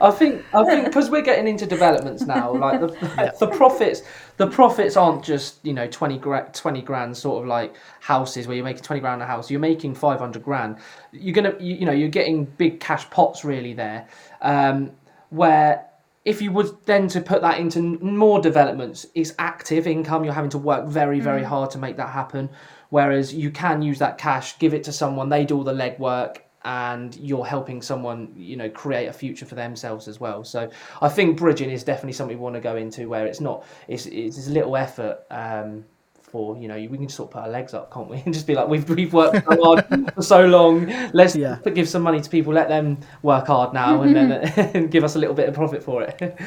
[0.00, 4.02] I think I think because we're getting into developments now, like the, the profits,
[4.36, 8.54] the profits aren't just you know 20 gra- 20 grand sort of like houses where
[8.54, 9.50] you're making 20 grand a house.
[9.50, 10.76] You're making 500 grand.
[11.10, 14.06] You're gonna you, you know you're getting big cash pots really there,
[14.40, 14.92] um,
[15.30, 15.84] where
[16.24, 20.24] if you would then to put that into more developments, it's active income.
[20.24, 22.50] You're having to work very very hard to make that happen.
[22.90, 26.38] Whereas you can use that cash, give it to someone, they do all the legwork,
[26.64, 30.68] and you're helping someone you know create a future for themselves as well so
[31.02, 34.06] i think bridging is definitely something we want to go into where it's not it's
[34.06, 35.84] it's a little effort um
[36.22, 38.34] for you know we can just sort of put our legs up can't we and
[38.34, 41.58] just be like we've, we've worked so hard for so long let's Yeah.
[41.74, 44.32] give some money to people let them work hard now and then
[44.74, 46.38] and give us a little bit of profit for it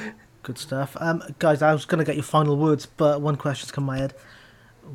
[0.43, 0.97] Good stuff.
[0.99, 3.85] Um, guys, I was going to get your final words, but one question's come to
[3.85, 4.15] my head.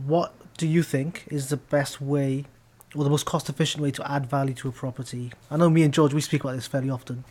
[0.05, 2.47] What do you think is the best way
[2.95, 5.33] or the most cost efficient way to add value to a property?
[5.51, 7.25] I know me and George, we speak about this fairly often.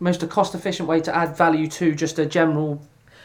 [0.00, 2.80] most cost efficient way to add value to just a general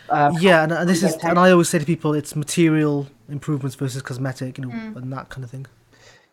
[0.10, 3.76] um, Yeah, and, and this is, and I always say to people, it's material improvements
[3.76, 5.66] versus cosmetic, you know, and that kind of thing.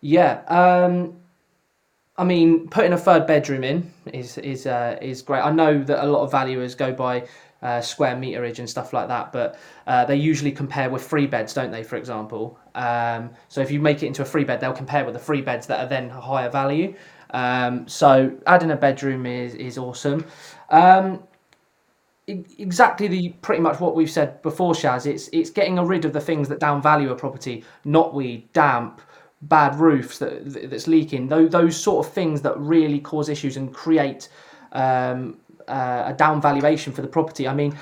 [0.01, 1.17] Yeah, um,
[2.17, 5.41] I mean, putting a third bedroom in is is uh, is great.
[5.41, 7.27] I know that a lot of valuers go by
[7.63, 11.53] uh, square meterage and stuff like that, but uh, they usually compare with free beds,
[11.53, 11.83] don't they?
[11.83, 15.15] For example, um, so if you make it into a free bed, they'll compare with
[15.15, 16.95] the free beds that are then higher value.
[17.31, 20.25] Um, so adding a bedroom is is awesome.
[20.71, 21.23] Um,
[22.59, 25.07] exactly the pretty much what we've said before, Shaz.
[25.07, 29.01] It's it's getting rid of the things that downvalue a property, knotweed, damp,
[29.43, 31.29] bad roofs that that's leaking.
[31.29, 34.29] Those those sort of things that really cause issues and create
[34.73, 35.40] um,
[35.71, 37.47] uh, a down valuation for the property.
[37.49, 37.77] I mean,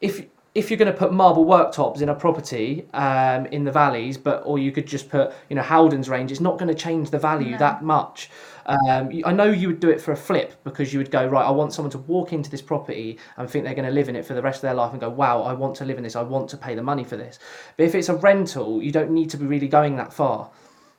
[0.00, 4.16] if if you're going to put marble worktops in a property um, in the valleys,
[4.16, 7.10] but or you could just put you know Howdens range, it's not going to change
[7.10, 7.58] the value No.
[7.58, 8.30] that much.
[8.66, 11.44] Um, I know you would do it for a flip because you would go right.
[11.44, 14.16] I want someone to walk into this property and think they're going to live in
[14.16, 16.04] it for the rest of their life and go, wow, I want to live in
[16.04, 16.16] this.
[16.16, 17.38] I want to pay the money for this.
[17.76, 20.50] But if it's a rental, you don't need to be really going that far.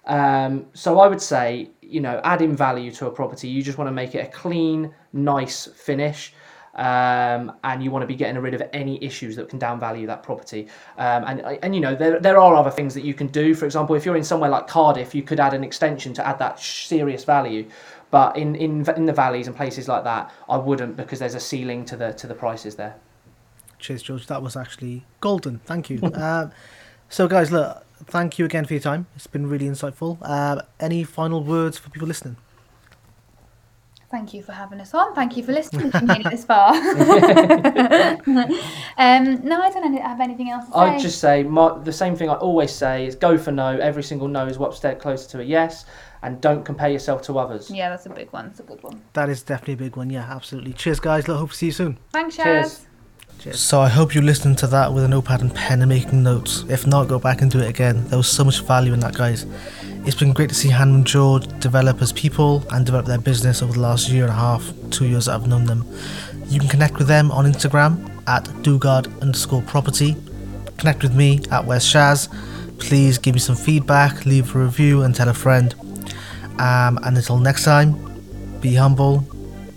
[0.05, 3.87] Um, so I would say, you know, adding value to a property, you just want
[3.87, 6.34] to make it a clean, nice finish.
[6.76, 10.24] Um, and you want to be getting rid of any issues that can downvalue that
[10.24, 10.68] property.
[10.97, 13.55] Um, and and you know there, there are other things that you can do.
[13.55, 16.38] For example, if you're in somewhere like Cardiff, you could add an extension to add
[16.39, 17.70] that serious value.
[18.11, 21.39] But in, in in the valleys and places like that, I wouldn't because there's a
[21.39, 22.95] ceiling to the to the prices there.
[23.80, 24.28] Cheers, George.
[24.28, 25.59] That was actually golden.
[25.59, 26.01] Thank you.
[26.03, 26.49] uh,
[27.09, 29.07] so, guys, look, thank you again for your time.
[29.16, 30.18] It's been really insightful.
[30.22, 32.38] Uh, any final words for people listening?
[34.16, 35.13] Thank you for having us on.
[35.13, 36.70] Thank you for listening if you made it this far.
[36.74, 36.80] um,
[39.43, 40.80] no, I don't have anything else to say.
[40.80, 43.78] I'd just say my, the same thing I always say is go for no.
[43.78, 45.84] Every single no is one step closer to a yes,
[46.22, 47.70] and don't compare yourself to others.
[47.70, 48.45] Yeah, that's a big one.
[48.45, 49.01] It's a good one.
[49.11, 50.09] That is definitely a big one.
[50.09, 50.72] Yeah, absolutely.
[50.72, 51.28] Cheers, guys.
[51.28, 51.97] Look, hope to see you soon.
[52.13, 52.86] Thanks, Cheers.
[53.39, 53.55] Shaz.
[53.55, 56.63] So I hope you listened to that with a notepad and pen and making notes.
[56.69, 58.07] If not, go back and do it again.
[58.07, 59.45] There was so much value in that, guys.
[60.05, 63.61] It's been great to see Han and George develop as people and develop their business
[63.61, 65.86] over the last year and a half, two years that I've known them.
[66.47, 70.15] You can connect with them on Instagram at dugard underscore property.
[70.77, 72.29] Connect with me at West Shaz.
[72.79, 75.73] Please give me some feedback, leave a review, and tell a friend.
[76.59, 77.95] Um, and until next time,
[78.61, 79.25] be humble,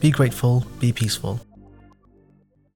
[0.01, 1.41] be grateful, be peaceful.